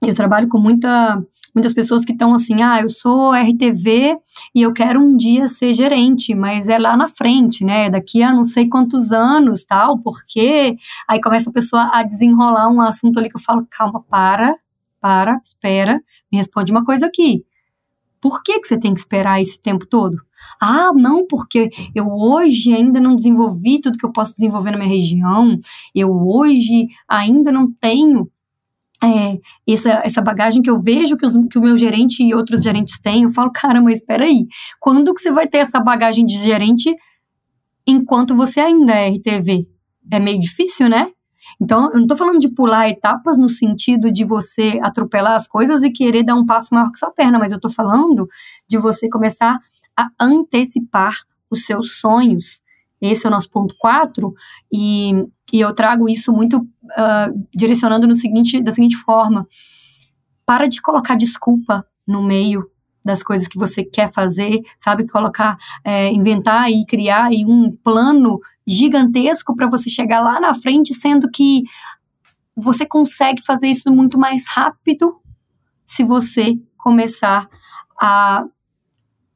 eu 0.00 0.14
trabalho 0.14 0.48
com 0.48 0.58
muita, 0.58 1.20
muitas 1.54 1.74
pessoas 1.74 2.04
que 2.04 2.12
estão 2.12 2.32
assim, 2.32 2.62
ah, 2.62 2.80
eu 2.80 2.88
sou 2.88 3.34
RTV 3.34 4.16
e 4.54 4.62
eu 4.62 4.72
quero 4.72 5.00
um 5.00 5.16
dia 5.16 5.48
ser 5.48 5.72
gerente, 5.72 6.34
mas 6.34 6.68
é 6.68 6.78
lá 6.78 6.96
na 6.96 7.08
frente, 7.08 7.64
né? 7.64 7.90
Daqui 7.90 8.22
a 8.22 8.32
não 8.32 8.44
sei 8.44 8.68
quantos 8.68 9.10
anos, 9.10 9.64
tal, 9.64 9.98
porque 9.98 10.76
aí 11.08 11.20
começa 11.20 11.50
a 11.50 11.52
pessoa 11.52 11.90
a 11.92 12.04
desenrolar 12.04 12.68
um 12.68 12.80
assunto 12.80 13.18
ali 13.18 13.28
que 13.28 13.36
eu 13.36 13.42
falo, 13.42 13.66
calma, 13.68 14.00
para, 14.08 14.56
para, 15.00 15.40
espera, 15.42 16.00
me 16.30 16.38
responde 16.38 16.72
uma 16.72 16.84
coisa 16.84 17.06
aqui. 17.06 17.44
Por 18.20 18.42
que, 18.42 18.60
que 18.60 18.66
você 18.66 18.78
tem 18.78 18.92
que 18.92 19.00
esperar 19.00 19.40
esse 19.40 19.60
tempo 19.60 19.86
todo? 19.86 20.16
Ah, 20.60 20.92
não, 20.94 21.26
porque 21.26 21.70
eu 21.94 22.08
hoje 22.08 22.72
ainda 22.72 23.00
não 23.00 23.14
desenvolvi 23.14 23.80
tudo 23.80 23.98
que 23.98 24.06
eu 24.06 24.12
posso 24.12 24.32
desenvolver 24.32 24.72
na 24.72 24.78
minha 24.78 24.88
região, 24.88 25.58
eu 25.94 26.10
hoje 26.10 26.88
ainda 27.08 27.52
não 27.52 27.70
tenho 27.72 28.28
é, 29.02 29.38
essa, 29.68 30.02
essa 30.04 30.20
bagagem 30.20 30.62
que 30.62 30.70
eu 30.70 30.80
vejo 30.80 31.16
que, 31.16 31.24
os, 31.24 31.34
que 31.50 31.58
o 31.58 31.62
meu 31.62 31.76
gerente 31.76 32.22
e 32.24 32.34
outros 32.34 32.62
gerentes 32.62 32.98
têm. 33.00 33.22
Eu 33.22 33.30
falo, 33.30 33.50
caramba, 33.52 33.92
espera 33.92 34.24
aí, 34.24 34.46
quando 34.80 35.14
que 35.14 35.20
você 35.20 35.30
vai 35.30 35.46
ter 35.46 35.58
essa 35.58 35.80
bagagem 35.80 36.24
de 36.24 36.36
gerente 36.38 36.94
enquanto 37.86 38.34
você 38.34 38.60
ainda 38.60 38.94
é 38.94 39.10
RTV? 39.10 39.66
É 40.10 40.18
meio 40.18 40.40
difícil, 40.40 40.88
né? 40.88 41.10
Então, 41.60 41.86
eu 41.86 41.94
não 41.94 42.02
estou 42.02 42.16
falando 42.16 42.38
de 42.38 42.48
pular 42.48 42.88
etapas 42.88 43.36
no 43.36 43.48
sentido 43.48 44.12
de 44.12 44.24
você 44.24 44.78
atropelar 44.82 45.34
as 45.34 45.48
coisas 45.48 45.82
e 45.82 45.90
querer 45.90 46.22
dar 46.22 46.34
um 46.34 46.46
passo 46.46 46.74
maior 46.74 46.92
que 46.92 46.98
sua 46.98 47.10
perna, 47.10 47.38
mas 47.38 47.50
eu 47.50 47.56
estou 47.56 47.70
falando 47.70 48.28
de 48.68 48.78
você 48.78 49.08
começar 49.08 49.58
a 49.96 50.08
antecipar 50.20 51.14
os 51.50 51.66
seus 51.66 51.98
sonhos. 51.98 52.62
Esse 53.00 53.26
é 53.26 53.28
o 53.28 53.32
nosso 53.32 53.50
ponto 53.50 53.74
4, 53.78 54.32
e, 54.72 55.12
e 55.52 55.60
eu 55.60 55.74
trago 55.74 56.08
isso 56.08 56.32
muito 56.32 56.58
uh, 56.58 57.46
direcionando 57.54 58.06
no 58.06 58.16
seguinte, 58.16 58.60
da 58.60 58.72
seguinte 58.72 58.96
forma: 58.96 59.46
para 60.44 60.66
de 60.66 60.80
colocar 60.80 61.16
desculpa 61.16 61.84
no 62.06 62.22
meio 62.22 62.68
das 63.04 63.22
coisas 63.22 63.48
que 63.48 63.58
você 63.58 63.84
quer 63.84 64.12
fazer, 64.12 64.60
sabe? 64.78 65.08
Colocar, 65.08 65.56
é, 65.84 66.10
inventar 66.12 66.70
e 66.70 66.84
criar 66.84 67.30
um 67.46 67.74
plano 67.82 68.38
gigantesco 68.68 69.56
para 69.56 69.68
você 69.68 69.88
chegar 69.88 70.20
lá 70.20 70.38
na 70.38 70.52
frente, 70.52 70.92
sendo 70.92 71.30
que 71.30 71.62
você 72.54 72.84
consegue 72.84 73.42
fazer 73.42 73.68
isso 73.68 73.90
muito 73.90 74.18
mais 74.18 74.46
rápido 74.48 75.16
se 75.86 76.04
você 76.04 76.58
começar 76.76 77.48
a 78.00 78.44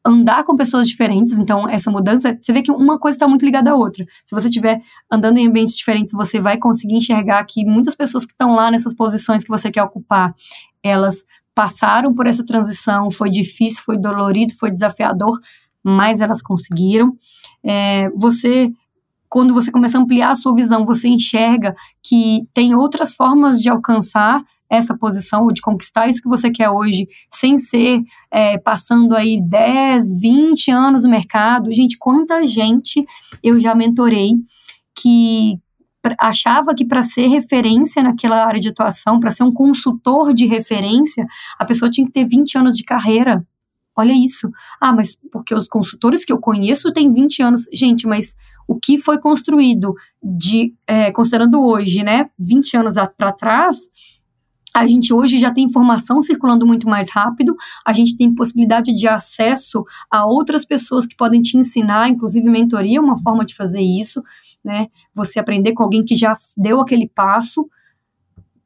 andar 0.04 0.42
com 0.44 0.56
pessoas 0.56 0.88
diferentes, 0.88 1.38
então 1.38 1.68
essa 1.68 1.90
mudança, 1.90 2.36
você 2.40 2.52
vê 2.52 2.60
que 2.60 2.72
uma 2.72 2.98
coisa 2.98 3.14
está 3.14 3.28
muito 3.28 3.44
ligada 3.44 3.70
à 3.70 3.74
outra. 3.74 4.04
Se 4.24 4.34
você 4.34 4.48
estiver 4.48 4.80
andando 5.10 5.38
em 5.38 5.46
ambientes 5.46 5.76
diferentes, 5.76 6.12
você 6.12 6.40
vai 6.40 6.58
conseguir 6.58 6.96
enxergar 6.96 7.42
que 7.44 7.64
muitas 7.64 7.94
pessoas 7.94 8.26
que 8.26 8.32
estão 8.32 8.54
lá 8.54 8.70
nessas 8.70 8.94
posições 8.94 9.44
que 9.44 9.48
você 9.48 9.70
quer 9.70 9.82
ocupar, 9.82 10.34
elas 10.82 11.24
passaram 11.54 12.12
por 12.12 12.26
essa 12.26 12.44
transição, 12.44 13.10
foi 13.10 13.30
difícil, 13.30 13.80
foi 13.84 13.96
dolorido, 13.96 14.54
foi 14.54 14.72
desafiador, 14.72 15.38
mas 15.84 16.20
elas 16.20 16.42
conseguiram. 16.42 17.12
É, 17.64 18.08
você 18.10 18.72
quando 19.32 19.54
você 19.54 19.72
começa 19.72 19.96
a 19.96 20.00
ampliar 20.02 20.32
a 20.32 20.34
sua 20.34 20.54
visão, 20.54 20.84
você 20.84 21.08
enxerga 21.08 21.74
que 22.02 22.46
tem 22.52 22.74
outras 22.74 23.14
formas 23.14 23.62
de 23.62 23.70
alcançar 23.70 24.44
essa 24.68 24.94
posição, 24.94 25.44
ou 25.44 25.52
de 25.52 25.62
conquistar 25.62 26.06
isso 26.06 26.20
que 26.20 26.28
você 26.28 26.50
quer 26.50 26.68
hoje, 26.68 27.06
sem 27.30 27.56
ser 27.56 28.02
é, 28.30 28.58
passando 28.58 29.16
aí 29.16 29.40
10, 29.42 30.20
20 30.20 30.70
anos 30.70 31.04
no 31.04 31.10
mercado. 31.10 31.72
Gente, 31.72 31.96
quanta 31.96 32.46
gente 32.46 33.06
eu 33.42 33.58
já 33.58 33.74
mentorei 33.74 34.32
que 34.94 35.58
achava 36.20 36.74
que 36.74 36.84
para 36.84 37.02
ser 37.02 37.28
referência 37.28 38.02
naquela 38.02 38.44
área 38.44 38.60
de 38.60 38.68
atuação, 38.68 39.18
para 39.18 39.30
ser 39.30 39.44
um 39.44 39.52
consultor 39.52 40.34
de 40.34 40.44
referência, 40.44 41.24
a 41.58 41.64
pessoa 41.64 41.90
tinha 41.90 42.06
que 42.06 42.12
ter 42.12 42.26
20 42.26 42.58
anos 42.58 42.76
de 42.76 42.84
carreira. 42.84 43.42
Olha 43.96 44.12
isso. 44.12 44.50
Ah, 44.78 44.92
mas 44.92 45.16
porque 45.30 45.54
os 45.54 45.68
consultores 45.68 46.22
que 46.22 46.32
eu 46.32 46.38
conheço 46.38 46.92
têm 46.92 47.12
20 47.12 47.42
anos. 47.42 47.64
Gente, 47.72 48.06
mas 48.06 48.34
o 48.66 48.78
que 48.78 48.98
foi 48.98 49.18
construído 49.18 49.94
de, 50.22 50.74
é, 50.86 51.12
considerando 51.12 51.60
hoje, 51.62 52.02
né, 52.02 52.30
20 52.38 52.76
anos 52.76 52.94
para 53.16 53.32
trás, 53.32 53.78
a 54.74 54.86
gente 54.86 55.12
hoje 55.12 55.38
já 55.38 55.52
tem 55.52 55.64
informação 55.64 56.22
circulando 56.22 56.66
muito 56.66 56.88
mais 56.88 57.10
rápido, 57.10 57.54
a 57.84 57.92
gente 57.92 58.16
tem 58.16 58.34
possibilidade 58.34 58.94
de 58.94 59.06
acesso 59.06 59.84
a 60.10 60.24
outras 60.24 60.64
pessoas 60.64 61.06
que 61.06 61.14
podem 61.14 61.42
te 61.42 61.58
ensinar, 61.58 62.08
inclusive 62.08 62.48
mentoria 62.48 62.98
é 62.98 63.00
uma 63.00 63.18
forma 63.18 63.44
de 63.44 63.54
fazer 63.54 63.82
isso, 63.82 64.22
né? 64.64 64.88
Você 65.14 65.38
aprender 65.38 65.72
com 65.74 65.82
alguém 65.82 66.02
que 66.02 66.16
já 66.16 66.34
deu 66.56 66.80
aquele 66.80 67.06
passo. 67.06 67.68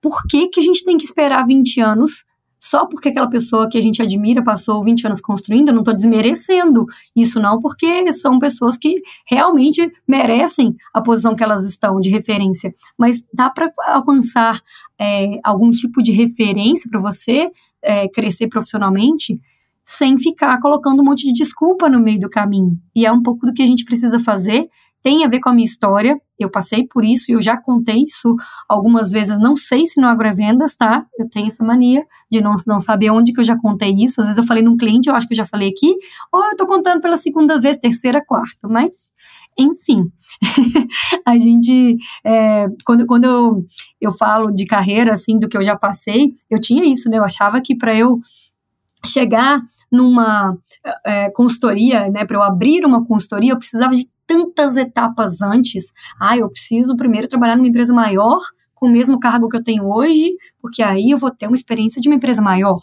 Por 0.01 0.23
que, 0.29 0.49
que 0.49 0.61
a 0.61 0.63
gente 0.63 0.85
tem 0.85 0.97
que 0.97 1.05
esperar 1.05 1.45
20 1.45 1.81
anos 1.81 2.25
só 2.69 2.85
porque 2.85 3.11
aquela 3.11 3.31
pessoa 3.31 3.69
que 3.69 3.79
a 3.79 3.81
gente 3.81 4.03
admira 4.03 4.43
passou 4.43 4.83
20 4.83 5.07
anos 5.07 5.21
construindo, 5.21 5.69
eu 5.69 5.75
não 5.75 5.83
estou 5.83 5.95
desmerecendo 5.95 6.85
isso 7.15 7.39
não, 7.39 7.61
porque 7.61 8.13
são 8.13 8.41
pessoas 8.41 8.77
que 8.77 9.01
realmente 9.25 9.89
merecem 10.07 10.75
a 10.93 11.01
posição 11.01 11.37
que 11.37 11.45
elas 11.45 11.65
estão 11.65 12.01
de 12.01 12.11
referência. 12.11 12.75
Mas 12.99 13.25
dá 13.33 13.49
para 13.51 13.71
alcançar 13.87 14.61
é, 14.99 15.39
algum 15.45 15.71
tipo 15.71 16.03
de 16.03 16.11
referência 16.11 16.91
para 16.91 17.01
você 17.01 17.53
é, 17.81 18.09
crescer 18.09 18.49
profissionalmente 18.49 19.41
sem 19.85 20.19
ficar 20.19 20.59
colocando 20.61 21.01
um 21.01 21.05
monte 21.05 21.25
de 21.25 21.33
desculpa 21.33 21.89
no 21.89 22.01
meio 22.01 22.19
do 22.19 22.29
caminho. 22.29 22.77
E 22.93 23.07
é 23.07 23.13
um 23.13 23.23
pouco 23.23 23.47
do 23.47 23.55
que 23.55 23.63
a 23.63 23.67
gente 23.67 23.85
precisa 23.85 24.19
fazer 24.19 24.69
tem 25.07 25.25
a 25.25 25.29
ver 25.29 25.39
com 25.39 25.49
a 25.49 25.53
minha 25.53 25.65
história. 25.65 26.21
Eu 26.37 26.51
passei 26.51 26.85
por 26.85 27.05
isso 27.05 27.31
e 27.31 27.35
eu 27.35 27.41
já 27.41 27.57
contei 27.57 28.03
isso 28.03 28.35
algumas 28.69 29.13
vezes. 29.13 29.39
Não 29.39 29.57
sei 29.57 29.87
se 29.87 30.01
no 30.01 30.09
agrovendas, 30.09 30.75
tá? 30.75 31.07
Eu 31.17 31.31
tenho 31.31 31.47
essa 31.47 31.65
mania 31.65 32.05
de 32.29 32.41
não, 32.41 32.57
não 32.67 32.81
saber 32.81 33.11
onde 33.11 33.33
que 33.33 33.39
eu 33.39 33.45
já 33.45 33.57
contei 33.57 33.91
isso. 33.91 34.21
Às 34.21 34.27
vezes 34.27 34.39
eu 34.39 34.45
falei 34.45 34.65
num 34.65 34.77
cliente, 34.77 35.09
eu 35.09 35.15
acho 35.15 35.29
que 35.29 35.33
eu 35.33 35.37
já 35.37 35.47
falei 35.47 35.69
aqui, 35.69 35.95
ou 36.33 36.45
eu 36.47 36.57
tô 36.57 36.67
contando 36.67 37.01
pela 37.01 37.17
segunda 37.17 37.61
vez, 37.61 37.77
terceira, 37.77 38.21
quarta. 38.21 38.67
Mas, 38.67 38.97
enfim, 39.57 40.11
a 41.25 41.39
gente, 41.39 41.99
é, 42.25 42.67
quando, 42.85 43.07
quando 43.07 43.25
eu, 43.27 43.65
eu 44.01 44.11
falo 44.11 44.51
de 44.51 44.67
carreira, 44.67 45.13
assim, 45.13 45.39
do 45.39 45.49
que 45.49 45.57
eu 45.57 45.63
já 45.63 45.77
passei, 45.77 46.33
eu 46.51 46.61
tinha 46.61 46.85
isso, 46.85 47.09
né? 47.09 47.19
Eu 47.19 47.25
achava 47.25 47.61
que 47.61 47.77
para 47.77 47.95
eu 47.95 48.19
chegar 49.05 49.63
numa 49.93 50.59
é, 51.05 51.31
consultoria, 51.31 52.11
né, 52.11 52.25
para 52.25 52.37
eu 52.37 52.43
abrir 52.43 52.85
uma 52.85 53.05
consultoria, 53.05 53.53
eu 53.53 53.59
precisava 53.59 53.95
de 53.95 54.05
tantas 54.27 54.77
etapas 54.77 55.41
antes. 55.41 55.93
Ah, 56.21 56.37
eu 56.37 56.49
preciso 56.51 56.97
primeiro 56.97 57.29
trabalhar 57.29 57.57
numa 57.57 57.69
empresa 57.69 57.93
maior 57.95 58.41
com 58.77 58.87
o 58.87 58.91
mesmo 58.91 59.19
cargo 59.19 59.49
que 59.49 59.57
eu 59.57 59.65
tenho 59.65 59.87
hoje, 59.87 60.37
porque 60.61 60.83
aí 60.83 61.11
eu 61.11 61.17
vou 61.17 61.31
ter 61.31 61.47
uma 61.47 61.57
experiência 61.57 62.01
de 62.01 62.09
uma 62.09 62.15
empresa 62.15 62.43
maior. 62.43 62.77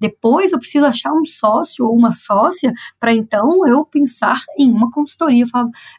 Depois 0.00 0.52
eu 0.52 0.58
preciso 0.58 0.84
achar 0.84 1.12
um 1.12 1.24
sócio 1.24 1.86
ou 1.86 1.96
uma 1.96 2.10
sócia 2.10 2.72
para 2.98 3.14
então 3.14 3.64
eu 3.66 3.84
pensar 3.84 4.42
em 4.58 4.70
uma 4.70 4.90
consultoria. 4.90 5.44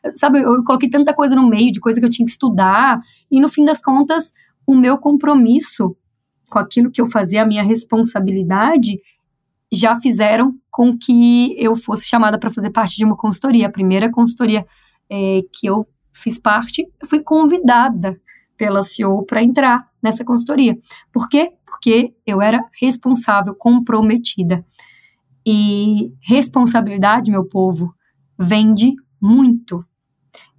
Eu 0.04 0.12
sabe, 0.16 0.42
eu 0.42 0.64
coloquei 0.66 0.90
tanta 0.90 1.14
coisa 1.14 1.34
no 1.34 1.48
meio 1.48 1.72
de 1.72 1.80
coisa 1.80 2.00
que 2.00 2.06
eu 2.06 2.10
tinha 2.10 2.26
que 2.26 2.32
estudar 2.32 3.00
e 3.32 3.40
no 3.40 3.48
fim 3.48 3.64
das 3.64 3.82
contas 3.82 4.34
o 4.66 4.76
meu 4.76 4.98
compromisso 4.98 5.96
com 6.50 6.60
aquilo 6.60 6.92
que 6.92 7.02
eu 7.02 7.08
fazia, 7.08 7.44
a 7.44 7.46
minha 7.46 7.64
responsabilidade, 7.64 9.00
já 9.72 10.00
fizeram 10.00 10.56
com 10.70 10.98
que 10.98 11.56
eu 11.58 11.76
fosse 11.76 12.08
chamada 12.08 12.38
para 12.38 12.52
fazer 12.52 12.70
parte 12.72 12.96
de 12.96 13.06
uma 13.06 13.16
consultoria. 13.16 13.68
A 13.68 13.72
primeira 13.72 14.12
consultoria 14.12 14.66
é, 15.10 15.42
que 15.54 15.68
eu 15.68 15.88
fiz 16.14 16.40
parte, 16.40 16.88
eu 17.02 17.08
fui 17.08 17.22
convidada 17.22 18.20
pela 18.58 18.82
CEO 18.82 19.24
para 19.24 19.44
entrar 19.44 19.88
nessa 20.02 20.26
consultoria. 20.26 20.78
Por 21.12 21.30
quê? 21.30 21.52
Porque 21.66 22.14
eu 22.26 22.42
era 22.42 22.64
responsável, 22.80 23.54
comprometida. 23.54 24.66
E 25.46 26.14
responsabilidade, 26.22 27.32
meu 27.32 27.46
povo, 27.46 27.94
vende 28.38 28.94
muito. 29.22 29.86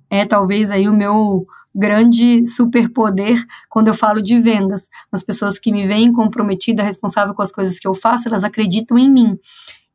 É 0.08 0.24
talvez 0.24 0.70
aí 0.70 0.88
o 0.88 0.94
meu 0.94 1.46
grande 1.74 2.46
superpoder 2.46 3.44
quando 3.68 3.88
eu 3.88 3.94
falo 3.94 4.22
de 4.22 4.40
vendas. 4.40 4.88
As 5.12 5.22
pessoas 5.22 5.58
que 5.58 5.70
me 5.70 5.86
veem 5.86 6.12
comprometida, 6.12 6.82
responsável 6.82 7.34
com 7.34 7.42
as 7.42 7.52
coisas 7.52 7.78
que 7.78 7.86
eu 7.86 7.94
faço, 7.94 8.28
elas 8.28 8.44
acreditam 8.44 8.96
em 8.98 9.10
mim. 9.10 9.38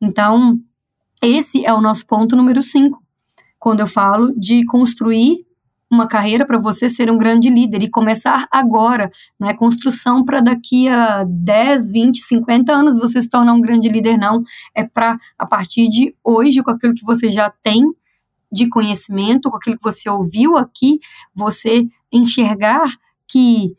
Então, 0.00 0.58
esse 1.22 1.64
é 1.64 1.72
o 1.72 1.80
nosso 1.80 2.06
ponto 2.06 2.36
número 2.36 2.62
5 2.62 3.03
quando 3.64 3.80
eu 3.80 3.86
falo 3.86 4.38
de 4.38 4.62
construir 4.66 5.38
uma 5.90 6.06
carreira 6.06 6.44
para 6.44 6.58
você 6.58 6.90
ser 6.90 7.10
um 7.10 7.16
grande 7.16 7.48
líder 7.48 7.82
e 7.82 7.88
começar 7.88 8.46
agora, 8.52 9.10
né? 9.40 9.54
Construção 9.54 10.22
para 10.22 10.42
daqui 10.42 10.86
a 10.86 11.24
10, 11.24 11.90
20, 11.90 12.22
50 12.24 12.70
anos 12.70 12.98
você 12.98 13.22
se 13.22 13.30
tornar 13.30 13.54
um 13.54 13.62
grande 13.62 13.88
líder, 13.88 14.18
não. 14.18 14.42
É 14.74 14.84
para, 14.84 15.16
a 15.38 15.46
partir 15.46 15.88
de 15.88 16.14
hoje, 16.22 16.62
com 16.62 16.72
aquilo 16.72 16.92
que 16.92 17.06
você 17.06 17.30
já 17.30 17.50
tem 17.62 17.80
de 18.52 18.68
conhecimento, 18.68 19.50
com 19.50 19.56
aquilo 19.56 19.78
que 19.78 19.82
você 19.82 20.10
ouviu 20.10 20.58
aqui, 20.58 20.98
você 21.34 21.86
enxergar 22.12 22.84
que 23.26 23.72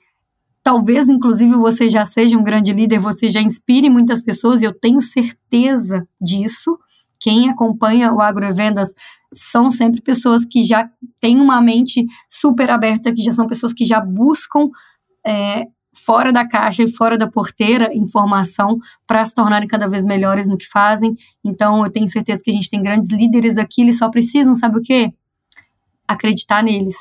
talvez, 0.64 1.08
inclusive, 1.08 1.54
você 1.54 1.88
já 1.88 2.06
seja 2.06 2.36
um 2.36 2.44
grande 2.44 2.74
líder, 2.74 2.98
você 2.98 3.30
já 3.30 3.40
inspire 3.40 3.88
muitas 3.88 4.24
pessoas, 4.24 4.64
e 4.64 4.66
eu 4.66 4.74
tenho 4.74 5.00
certeza 5.00 6.08
disso. 6.20 6.76
Quem 7.20 7.50
acompanha 7.50 8.12
o 8.12 8.20
Agrovendas 8.20 8.94
são 9.36 9.70
sempre 9.70 10.02
pessoas 10.02 10.46
que 10.46 10.64
já 10.64 10.90
têm 11.20 11.40
uma 11.40 11.62
mente 11.62 12.06
super 12.30 12.70
aberta, 12.70 13.14
que 13.14 13.22
já 13.22 13.32
são 13.32 13.46
pessoas 13.46 13.74
que 13.74 13.86
já 13.86 14.00
buscam 14.00 14.70
é, 15.26 15.66
fora 15.94 16.32
da 16.32 16.48
caixa 16.48 16.84
e 16.84 16.92
fora 16.92 17.18
da 17.18 17.30
porteira 17.30 17.94
informação 17.94 18.80
para 19.06 19.26
se 19.26 19.36
tornarem 19.36 19.68
cada 19.68 19.88
vez 19.88 20.06
melhores 20.06 20.48
no 20.48 20.58
que 20.58 20.68
fazem. 20.68 21.14
Então, 21.44 21.86
eu 21.86 21.92
tenho 21.92 22.08
certeza 22.08 22.42
que 22.44 22.52
a 22.52 22.54
gente 22.54 22.70
tem 22.70 22.82
grandes 22.82 23.12
líderes 23.12 23.58
aqui, 23.58 23.82
eles 23.82 23.98
só 23.98 24.10
precisam, 24.10 24.56
sabe 24.56 24.78
o 24.78 24.82
quê? 24.82 25.14
Acreditar 26.08 26.64
neles, 26.64 26.96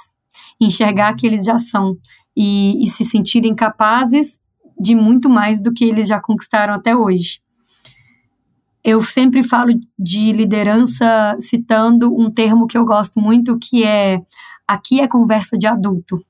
enxergar 0.61 1.14
que 1.14 1.27
eles 1.27 1.44
já 1.44 1.59
são 1.59 1.97
e, 2.37 2.83
e 2.83 2.87
se 2.87 3.05
sentirem 3.05 3.55
capazes 3.55 4.38
de 4.79 4.94
muito 4.94 5.29
mais 5.29 5.62
do 5.62 5.73
que 5.73 5.85
eles 5.85 6.09
já 6.09 6.20
conquistaram 6.20 6.75
até 6.75 6.97
hoje. 6.97 7.43
Eu 8.85 9.03
sempre 9.03 9.42
falo 9.42 9.70
de 9.99 10.31
liderança 10.31 11.37
citando 11.40 12.14
um 12.14 12.31
termo 12.31 12.66
que 12.66 12.77
eu 12.77 12.85
gosto 12.85 13.18
muito, 13.18 13.59
que 13.59 13.83
é 13.83 14.20
aqui 14.68 15.01
é 15.01 15.09
conversa 15.09 15.57
de 15.57 15.66
adulto. 15.66 16.23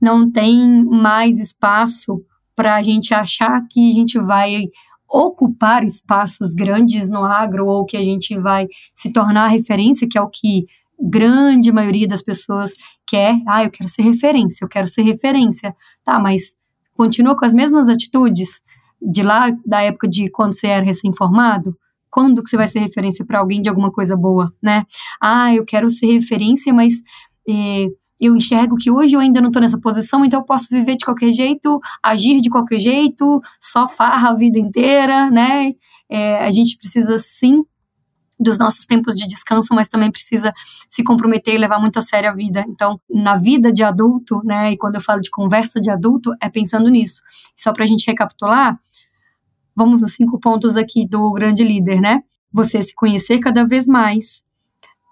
Não 0.00 0.28
tem 0.28 0.84
mais 0.84 1.38
espaço 1.38 2.20
para 2.56 2.74
a 2.74 2.82
gente 2.82 3.14
achar 3.14 3.62
que 3.70 3.88
a 3.88 3.94
gente 3.94 4.18
vai 4.18 4.64
ocupar 5.08 5.84
espaços 5.84 6.54
grandes 6.54 7.08
no 7.08 7.24
agro 7.24 7.66
ou 7.66 7.86
que 7.86 7.96
a 7.96 8.02
gente 8.02 8.36
vai 8.36 8.66
se 8.92 9.12
tornar 9.12 9.46
referência, 9.46 10.08
que 10.10 10.18
é 10.18 10.20
o 10.20 10.28
que 10.28 10.66
grande 11.00 11.70
maioria 11.70 12.08
das 12.08 12.20
pessoas 12.20 12.72
quer. 13.06 13.36
Ah, 13.46 13.62
eu 13.62 13.70
quero 13.70 13.88
ser 13.88 14.02
referência, 14.02 14.64
eu 14.64 14.68
quero 14.68 14.88
ser 14.88 15.02
referência. 15.02 15.74
Tá, 16.04 16.18
mas 16.18 16.56
continua 16.96 17.36
com 17.36 17.44
as 17.44 17.54
mesmas 17.54 17.88
atitudes? 17.88 18.60
De 19.10 19.22
lá, 19.22 19.50
da 19.64 19.82
época 19.82 20.08
de 20.08 20.30
quando 20.30 20.52
você 20.52 20.68
era 20.68 20.84
recém-formado? 20.84 21.76
Quando 22.10 22.42
que 22.42 22.50
você 22.50 22.56
vai 22.56 22.66
ser 22.66 22.78
referência 22.80 23.24
para 23.24 23.40
alguém 23.40 23.60
de 23.60 23.68
alguma 23.68 23.90
coisa 23.90 24.16
boa, 24.16 24.52
né? 24.62 24.84
Ah, 25.20 25.52
eu 25.54 25.64
quero 25.64 25.90
ser 25.90 26.06
referência, 26.06 26.72
mas 26.72 26.94
é, 27.48 27.86
eu 28.20 28.36
enxergo 28.36 28.76
que 28.76 28.90
hoje 28.90 29.16
eu 29.16 29.20
ainda 29.20 29.40
não 29.40 29.48
estou 29.48 29.60
nessa 29.60 29.80
posição, 29.80 30.24
então 30.24 30.40
eu 30.40 30.44
posso 30.46 30.68
viver 30.70 30.96
de 30.96 31.04
qualquer 31.04 31.32
jeito, 31.32 31.80
agir 32.02 32.40
de 32.40 32.48
qualquer 32.48 32.78
jeito, 32.78 33.40
só 33.60 33.88
farra 33.88 34.30
a 34.30 34.34
vida 34.34 34.58
inteira, 34.58 35.30
né? 35.30 35.72
É, 36.08 36.44
a 36.44 36.50
gente 36.50 36.78
precisa 36.78 37.18
sim 37.18 37.64
dos 38.38 38.58
nossos 38.58 38.86
tempos 38.86 39.14
de 39.14 39.26
descanso, 39.26 39.74
mas 39.74 39.88
também 39.88 40.10
precisa 40.10 40.52
se 40.88 41.02
comprometer 41.04 41.54
e 41.54 41.58
levar 41.58 41.78
muito 41.80 41.98
a 41.98 42.02
sério 42.02 42.30
a 42.30 42.34
vida. 42.34 42.64
Então, 42.68 43.00
na 43.08 43.36
vida 43.36 43.72
de 43.72 43.82
adulto, 43.82 44.40
né, 44.44 44.72
e 44.72 44.76
quando 44.76 44.96
eu 44.96 45.00
falo 45.00 45.20
de 45.20 45.30
conversa 45.30 45.80
de 45.80 45.90
adulto, 45.90 46.32
é 46.40 46.48
pensando 46.48 46.90
nisso. 46.90 47.22
Só 47.56 47.72
para 47.72 47.84
a 47.84 47.86
gente 47.86 48.06
recapitular, 48.06 48.78
vamos 49.74 50.00
nos 50.00 50.12
cinco 50.12 50.38
pontos 50.38 50.76
aqui 50.76 51.06
do 51.06 51.32
grande 51.32 51.64
líder, 51.64 52.00
né? 52.00 52.20
Você 52.52 52.82
se 52.82 52.94
conhecer 52.94 53.38
cada 53.38 53.66
vez 53.66 53.86
mais, 53.86 54.42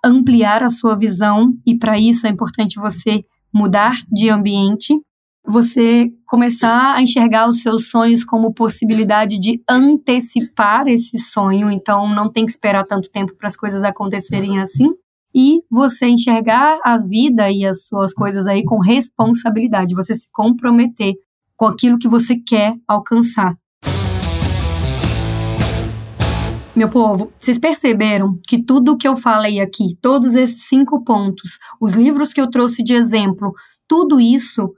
ampliar 0.05 0.63
a 0.63 0.69
sua 0.69 0.97
visão, 0.97 1.55
e 1.67 1.79
para 1.79 1.99
isso 1.99 2.27
é 2.27 2.31
importante 2.31 2.79
você 2.79 3.25
mudar 3.53 3.95
de 4.11 4.31
ambiente, 4.31 4.95
você 5.45 6.11
começar 6.25 6.95
a 6.95 7.03
enxergar 7.03 7.49
os 7.49 7.63
seus 7.63 7.91
sonhos 7.91 8.25
como 8.25 8.55
possibilidade 8.55 9.39
de 9.39 9.63
antecipar 9.69 10.87
esse 10.87 11.19
sonho, 11.19 11.71
então 11.71 12.09
não 12.09 12.31
tem 12.31 12.47
que 12.47 12.53
esperar 12.53 12.85
tanto 12.85 13.11
tempo 13.11 13.35
para 13.37 13.49
as 13.49 13.57
coisas 13.57 13.83
acontecerem 13.83 14.61
assim. 14.61 14.89
E 15.35 15.61
você 15.71 16.07
enxergar 16.07 16.79
as 16.85 17.09
vidas 17.09 17.53
e 17.55 17.67
as 17.67 17.87
suas 17.87 18.13
coisas 18.13 18.47
aí 18.47 18.65
com 18.65 18.79
responsabilidade, 18.79 19.95
você 19.95 20.15
se 20.15 20.29
comprometer 20.31 21.15
com 21.57 21.67
aquilo 21.67 21.99
que 21.99 22.09
você 22.09 22.37
quer 22.37 22.75
alcançar. 22.87 23.57
Meu 26.75 26.89
povo, 26.89 27.31
vocês 27.39 27.59
perceberam 27.59 28.39
que 28.49 28.63
tudo 28.63 28.93
o 28.93 28.97
que 28.97 29.07
eu 29.07 29.17
falei 29.17 29.61
aqui, 29.61 29.97
todos 30.01 30.35
esses 30.35 30.63
cinco 30.69 31.05
pontos, 31.05 31.59
os 31.81 31.93
livros 31.93 32.33
que 32.33 32.41
eu 32.41 32.49
trouxe 32.49 32.83
de 32.83 32.95
exemplo, 32.95 33.53
tudo 33.87 34.19
isso 34.19 34.73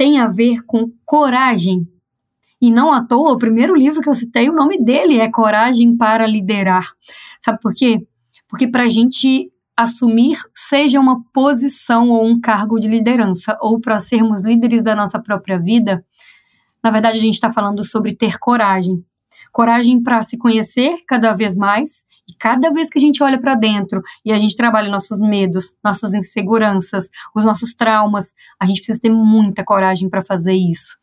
tem 0.00 0.18
a 0.18 0.26
ver 0.26 0.64
com 0.64 0.90
coragem. 1.04 1.86
E 2.58 2.70
não 2.70 2.90
à 2.90 3.04
toa, 3.04 3.32
o 3.32 3.38
primeiro 3.38 3.76
livro 3.76 4.00
que 4.00 4.08
eu 4.08 4.14
citei, 4.14 4.48
o 4.48 4.54
nome 4.54 4.82
dele 4.82 5.18
é 5.18 5.30
Coragem 5.30 5.94
para 5.94 6.26
Liderar. 6.26 6.90
Sabe 7.38 7.58
por 7.60 7.74
quê? 7.74 7.98
Porque 8.48 8.66
para 8.66 8.84
a 8.84 8.88
gente 8.88 9.52
assumir, 9.76 10.38
seja 10.54 10.98
uma 10.98 11.22
posição 11.34 12.08
ou 12.08 12.24
um 12.24 12.40
cargo 12.40 12.80
de 12.80 12.88
liderança, 12.88 13.58
ou 13.60 13.78
para 13.78 14.00
sermos 14.00 14.42
líderes 14.42 14.82
da 14.82 14.96
nossa 14.96 15.20
própria 15.20 15.58
vida, 15.58 16.02
Na 16.82 16.90
verdade, 16.90 17.18
a 17.18 17.20
gente 17.20 17.34
está 17.34 17.52
falando 17.52 17.84
sobre 17.84 18.14
ter 18.14 18.38
coragem. 18.38 19.04
Coragem 19.52 20.02
para 20.02 20.22
se 20.22 20.38
conhecer 20.38 21.04
cada 21.06 21.34
vez 21.34 21.54
mais. 21.54 22.06
E 22.30 22.34
cada 22.38 22.70
vez 22.70 22.88
que 22.88 22.96
a 22.96 23.00
gente 23.00 23.22
olha 23.24 23.40
para 23.40 23.56
dentro 23.56 24.00
e 24.24 24.32
a 24.32 24.38
gente 24.38 24.56
trabalha 24.56 24.88
nossos 24.88 25.18
medos, 25.20 25.76
nossas 25.82 26.14
inseguranças, 26.14 27.08
os 27.34 27.44
nossos 27.44 27.74
traumas, 27.74 28.32
a 28.60 28.66
gente 28.66 28.76
precisa 28.76 29.00
ter 29.00 29.10
muita 29.10 29.64
coragem 29.64 30.08
para 30.08 30.22
fazer 30.22 30.54
isso. 30.54 30.96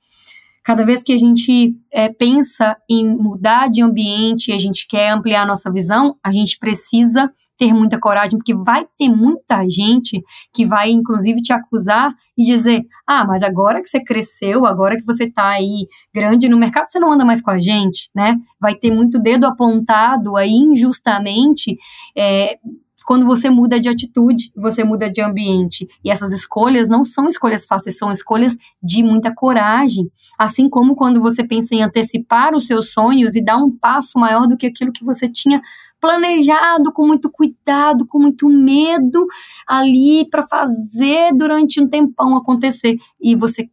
Cada 0.67 0.83
vez 0.83 1.01
que 1.01 1.13
a 1.13 1.17
gente 1.17 1.73
é, 1.89 2.09
pensa 2.09 2.75
em 2.89 3.07
mudar 3.07 3.69
de 3.69 3.81
ambiente 3.81 4.51
e 4.51 4.53
a 4.53 4.57
gente 4.57 4.85
quer 4.85 5.11
ampliar 5.11 5.43
a 5.43 5.45
nossa 5.45 5.71
visão, 5.71 6.17
a 6.21 6.29
gente 6.29 6.59
precisa 6.59 7.31
ter 7.57 7.73
muita 7.73 7.97
coragem, 7.97 8.37
porque 8.37 8.53
vai 8.53 8.85
ter 8.97 9.07
muita 9.07 9.65
gente 9.69 10.21
que 10.53 10.65
vai, 10.65 10.89
inclusive, 10.89 11.41
te 11.41 11.53
acusar 11.53 12.13
e 12.37 12.43
dizer: 12.43 12.85
ah, 13.07 13.23
mas 13.25 13.43
agora 13.43 13.81
que 13.81 13.87
você 13.87 14.03
cresceu, 14.03 14.65
agora 14.65 14.97
que 14.97 15.05
você 15.05 15.23
está 15.23 15.51
aí 15.51 15.87
grande 16.13 16.49
no 16.49 16.57
mercado, 16.57 16.87
você 16.87 16.99
não 16.99 17.13
anda 17.13 17.23
mais 17.23 17.41
com 17.41 17.51
a 17.51 17.59
gente, 17.59 18.09
né? 18.13 18.35
Vai 18.59 18.75
ter 18.75 18.91
muito 18.91 19.21
dedo 19.21 19.47
apontado 19.47 20.35
aí 20.35 20.51
injustamente. 20.51 21.77
É, 22.13 22.59
quando 23.07 23.25
você 23.25 23.49
muda 23.49 23.79
de 23.79 23.87
atitude, 23.87 24.51
você 24.53 24.83
muda 24.83 25.09
de 25.09 25.21
ambiente. 25.21 25.87
E 26.03 26.11
essas 26.11 26.33
escolhas 26.33 26.89
não 26.89 27.05
são 27.05 27.29
escolhas 27.29 27.65
fáceis, 27.65 27.97
são 27.97 28.11
escolhas 28.11 28.57
de 28.83 29.01
muita 29.01 29.33
coragem. 29.33 30.11
Assim 30.37 30.69
como 30.69 30.93
quando 30.93 31.21
você 31.21 31.41
pensa 31.41 31.73
em 31.73 31.81
antecipar 31.81 32.53
os 32.53 32.67
seus 32.67 32.91
sonhos 32.91 33.37
e 33.37 33.41
dar 33.41 33.55
um 33.55 33.71
passo 33.71 34.19
maior 34.19 34.45
do 34.45 34.57
que 34.57 34.67
aquilo 34.67 34.91
que 34.91 35.05
você 35.05 35.25
tinha 35.25 35.61
planejado 36.01 36.91
com 36.91 37.07
muito 37.07 37.31
cuidado, 37.31 38.05
com 38.05 38.19
muito 38.19 38.49
medo 38.49 39.25
ali 39.65 40.27
para 40.29 40.45
fazer 40.45 41.33
durante 41.33 41.81
um 41.81 41.87
tempão 41.87 42.35
acontecer. 42.35 42.97
E 43.21 43.37
você 43.37 43.69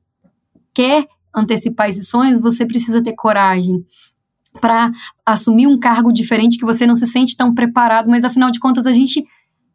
quer 0.72 1.08
antecipar 1.34 1.88
esses 1.88 2.08
sonhos, 2.08 2.40
você 2.40 2.64
precisa 2.64 3.02
ter 3.02 3.14
coragem 3.14 3.84
para 4.60 4.90
assumir 5.26 5.66
um 5.66 5.78
cargo 5.78 6.12
diferente 6.12 6.58
que 6.58 6.64
você 6.64 6.86
não 6.86 6.94
se 6.94 7.06
sente 7.06 7.36
tão 7.36 7.54
preparado, 7.54 8.08
mas 8.08 8.24
afinal 8.24 8.50
de 8.50 8.60
contas 8.60 8.86
a 8.86 8.92
gente 8.92 9.24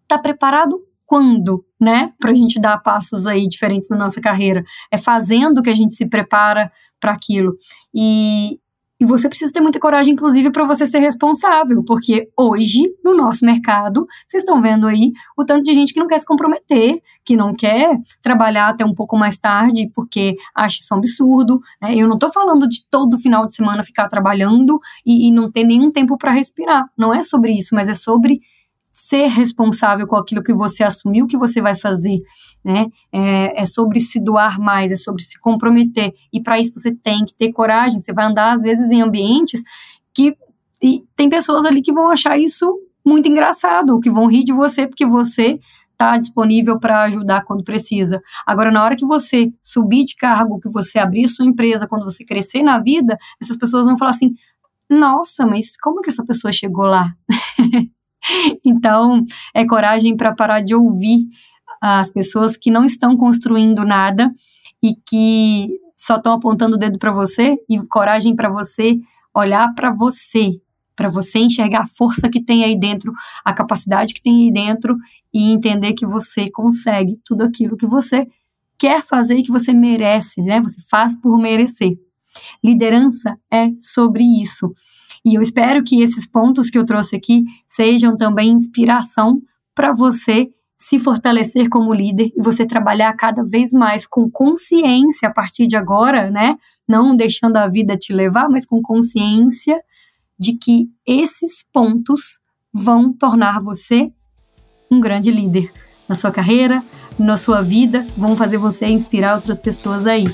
está 0.03 0.17
preparado 0.17 0.79
quando, 1.05 1.65
né? 1.79 2.13
Para 2.19 2.31
a 2.31 2.35
gente 2.35 2.59
dar 2.59 2.77
passos 2.77 3.25
aí 3.25 3.47
diferentes 3.47 3.89
na 3.89 3.97
nossa 3.97 4.21
carreira. 4.21 4.63
É 4.91 4.97
fazendo 4.97 5.61
que 5.61 5.69
a 5.69 5.73
gente 5.73 5.93
se 5.93 6.07
prepara 6.07 6.71
para 6.99 7.11
aquilo. 7.11 7.55
E, 7.93 8.59
e 8.99 9.05
você 9.05 9.29
precisa 9.29 9.51
ter 9.53 9.61
muita 9.61 9.79
coragem, 9.79 10.13
inclusive, 10.13 10.51
para 10.51 10.65
você 10.65 10.85
ser 10.85 10.99
responsável, 10.99 11.83
porque 11.85 12.29
hoje, 12.37 12.83
no 13.03 13.15
nosso 13.15 13.45
mercado, 13.45 14.05
vocês 14.27 14.43
estão 14.43 14.61
vendo 14.61 14.87
aí 14.87 15.13
o 15.37 15.45
tanto 15.45 15.63
de 15.63 15.73
gente 15.73 15.93
que 15.93 15.99
não 15.99 16.07
quer 16.07 16.19
se 16.19 16.25
comprometer, 16.25 17.01
que 17.23 17.37
não 17.37 17.53
quer 17.53 17.97
trabalhar 18.21 18.67
até 18.67 18.83
um 18.83 18.93
pouco 18.93 19.17
mais 19.17 19.39
tarde, 19.39 19.89
porque 19.95 20.35
acha 20.53 20.79
isso 20.79 20.93
um 20.93 20.97
absurdo. 20.97 21.61
Né? 21.81 21.95
Eu 21.95 22.07
não 22.07 22.15
estou 22.15 22.31
falando 22.31 22.67
de 22.67 22.85
todo 22.89 23.17
final 23.17 23.45
de 23.45 23.55
semana 23.55 23.83
ficar 23.83 24.09
trabalhando 24.09 24.79
e, 25.05 25.27
e 25.27 25.31
não 25.31 25.49
ter 25.49 25.63
nenhum 25.63 25.91
tempo 25.91 26.17
para 26.17 26.31
respirar. 26.31 26.85
Não 26.97 27.13
é 27.13 27.21
sobre 27.21 27.53
isso, 27.53 27.73
mas 27.73 27.87
é 27.87 27.93
sobre 27.93 28.41
ser 29.09 29.25
responsável 29.27 30.05
com 30.05 30.15
aquilo 30.15 30.43
que 30.43 30.53
você 30.53 30.83
assumiu 30.83 31.25
que 31.25 31.37
você 31.37 31.59
vai 31.59 31.75
fazer, 31.75 32.19
né? 32.63 32.85
É, 33.11 33.63
é 33.63 33.65
sobre 33.65 33.99
se 33.99 34.19
doar 34.19 34.59
mais, 34.59 34.91
é 34.91 34.95
sobre 34.95 35.23
se 35.23 35.39
comprometer. 35.39 36.13
E 36.31 36.39
para 36.39 36.59
isso 36.59 36.79
você 36.79 36.93
tem 36.93 37.25
que 37.25 37.33
ter 37.33 37.51
coragem. 37.51 37.99
Você 37.99 38.13
vai 38.13 38.25
andar, 38.25 38.53
às 38.53 38.61
vezes, 38.61 38.91
em 38.91 39.01
ambientes 39.01 39.63
que. 40.13 40.37
E 40.81 41.03
tem 41.15 41.27
pessoas 41.27 41.65
ali 41.65 41.81
que 41.81 41.91
vão 41.91 42.09
achar 42.09 42.37
isso 42.37 42.71
muito 43.03 43.27
engraçado, 43.27 43.99
que 43.99 44.11
vão 44.11 44.27
rir 44.27 44.43
de 44.43 44.53
você 44.53 44.87
porque 44.87 45.05
você 45.05 45.59
está 45.91 46.17
disponível 46.17 46.79
para 46.79 47.01
ajudar 47.03 47.43
quando 47.43 47.63
precisa. 47.63 48.21
Agora, 48.45 48.71
na 48.71 48.83
hora 48.83 48.95
que 48.95 49.05
você 49.05 49.51
subir 49.63 50.05
de 50.05 50.15
cargo, 50.15 50.59
que 50.59 50.69
você 50.69 50.99
abrir 50.99 51.27
sua 51.27 51.45
empresa, 51.45 51.87
quando 51.87 52.05
você 52.05 52.23
crescer 52.23 52.61
na 52.61 52.79
vida, 52.79 53.17
essas 53.41 53.57
pessoas 53.57 53.87
vão 53.87 53.97
falar 53.97 54.11
assim: 54.11 54.33
nossa, 54.87 55.47
mas 55.47 55.75
como 55.81 56.01
que 56.01 56.11
essa 56.11 56.23
pessoa 56.23 56.51
chegou 56.51 56.85
lá? 56.85 57.07
Então, 58.65 59.23
é 59.53 59.65
coragem 59.65 60.15
para 60.15 60.33
parar 60.33 60.61
de 60.61 60.75
ouvir 60.75 61.27
as 61.81 62.11
pessoas 62.11 62.57
que 62.57 62.69
não 62.69 62.83
estão 62.83 63.15
construindo 63.15 63.85
nada 63.85 64.31
e 64.83 64.93
que 64.95 65.69
só 65.97 66.17
estão 66.17 66.33
apontando 66.33 66.75
o 66.75 66.79
dedo 66.79 66.99
para 66.99 67.11
você 67.11 67.57
e 67.69 67.79
coragem 67.87 68.35
para 68.35 68.49
você 68.49 68.95
olhar 69.33 69.73
para 69.75 69.91
você, 69.91 70.51
para 70.95 71.09
você 71.09 71.39
enxergar 71.39 71.81
a 71.81 71.87
força 71.87 72.29
que 72.29 72.43
tem 72.43 72.63
aí 72.63 72.77
dentro, 72.77 73.13
a 73.43 73.53
capacidade 73.53 74.13
que 74.13 74.21
tem 74.21 74.45
aí 74.45 74.51
dentro 74.51 74.97
e 75.33 75.51
entender 75.51 75.93
que 75.93 76.05
você 76.05 76.49
consegue 76.49 77.19
tudo 77.23 77.43
aquilo 77.43 77.77
que 77.77 77.87
você 77.87 78.27
quer 78.77 79.03
fazer 79.03 79.35
e 79.35 79.43
que 79.43 79.51
você 79.51 79.73
merece, 79.73 80.41
né? 80.41 80.61
Você 80.61 80.81
faz 80.89 81.15
por 81.15 81.37
merecer. 81.37 81.97
Liderança 82.63 83.37
é 83.51 83.69
sobre 83.81 84.23
isso. 84.23 84.73
E 85.29 85.35
eu 85.35 85.41
espero 85.43 85.83
que 85.83 86.01
esses 86.01 86.25
pontos 86.25 86.71
que 86.71 86.77
eu 86.77 86.83
trouxe 86.83 87.15
aqui 87.15 87.43
sejam 87.67 88.17
também 88.17 88.49
inspiração 88.49 89.39
para 89.75 89.93
você 89.93 90.49
se 90.75 90.97
fortalecer 90.97 91.69
como 91.69 91.93
líder 91.93 92.31
e 92.35 92.41
você 92.41 92.65
trabalhar 92.65 93.13
cada 93.13 93.43
vez 93.43 93.71
mais 93.71 94.07
com 94.07 94.27
consciência 94.27 95.29
a 95.29 95.31
partir 95.31 95.67
de 95.67 95.75
agora, 95.75 96.31
né? 96.31 96.57
Não 96.87 97.15
deixando 97.15 97.57
a 97.57 97.67
vida 97.67 97.95
te 97.95 98.11
levar, 98.11 98.49
mas 98.49 98.65
com 98.65 98.81
consciência 98.81 99.79
de 100.39 100.53
que 100.53 100.89
esses 101.05 101.63
pontos 101.71 102.39
vão 102.73 103.13
tornar 103.13 103.61
você 103.61 104.11
um 104.89 104.99
grande 104.99 105.29
líder 105.29 105.71
na 106.07 106.15
sua 106.15 106.31
carreira, 106.31 106.83
na 107.19 107.37
sua 107.37 107.61
vida, 107.61 108.07
vão 108.17 108.35
fazer 108.35 108.57
você 108.57 108.87
inspirar 108.87 109.35
outras 109.35 109.59
pessoas 109.59 110.07
aí. 110.07 110.25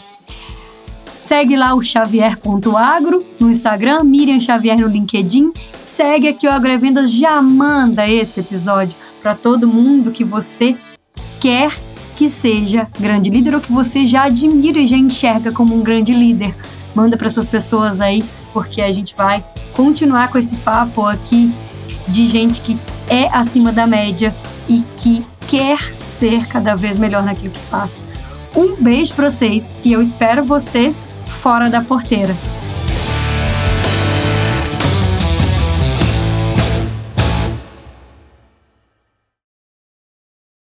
Segue 1.28 1.56
lá 1.56 1.74
o 1.74 1.82
xavier.agro 1.82 3.26
no 3.40 3.50
Instagram, 3.50 4.04
Miriam 4.04 4.40
Xavier 4.40 4.78
no 4.78 4.86
LinkedIn. 4.86 5.52
Segue 5.84 6.28
aqui 6.28 6.48
o 6.48 6.52
Agrovendas, 6.52 7.12
já 7.12 7.42
manda 7.42 8.08
esse 8.08 8.42
episódio 8.42 8.96
para 9.24 9.34
todo 9.34 9.68
mundo 9.68 10.12
que 10.12 10.24
você 10.24 10.78
quer 11.42 11.72
que 12.16 12.30
seja 12.30 12.88
grande 13.00 13.32
líder 13.32 13.56
ou 13.56 13.60
que 13.60 13.72
você 13.72 14.06
já 14.06 14.26
admira 14.26 14.78
e 14.78 14.86
já 14.86 14.98
enxerga 14.98 15.52
como 15.52 15.76
um 15.76 15.82
grande 15.82 16.14
líder. 16.14 16.56
Manda 16.94 17.18
para 17.18 17.26
essas 17.26 17.48
pessoas 17.48 18.00
aí, 18.00 18.24
porque 18.54 18.80
a 18.80 18.92
gente 18.92 19.16
vai 19.16 19.44
continuar 19.74 20.28
com 20.28 20.38
esse 20.38 20.56
papo 20.58 21.08
aqui 21.08 21.52
de 22.08 22.28
gente 22.28 22.62
que 22.62 22.78
é 23.10 23.36
acima 23.36 23.72
da 23.72 23.88
média 23.88 24.34
e 24.70 24.84
que 24.96 25.26
quer 25.48 25.80
ser 26.20 26.46
cada 26.46 26.76
vez 26.76 27.00
melhor 27.00 27.24
naquilo 27.24 27.52
que 27.52 27.60
faz. 27.62 28.06
Um 28.56 28.76
beijo 28.76 29.16
para 29.16 29.32
vocês 29.32 29.74
e 29.84 29.92
eu 29.92 30.04
espero 30.04 30.46
vocês 30.46 31.04
fora 31.28 31.70
da 31.70 31.82
porteira. 31.82 32.36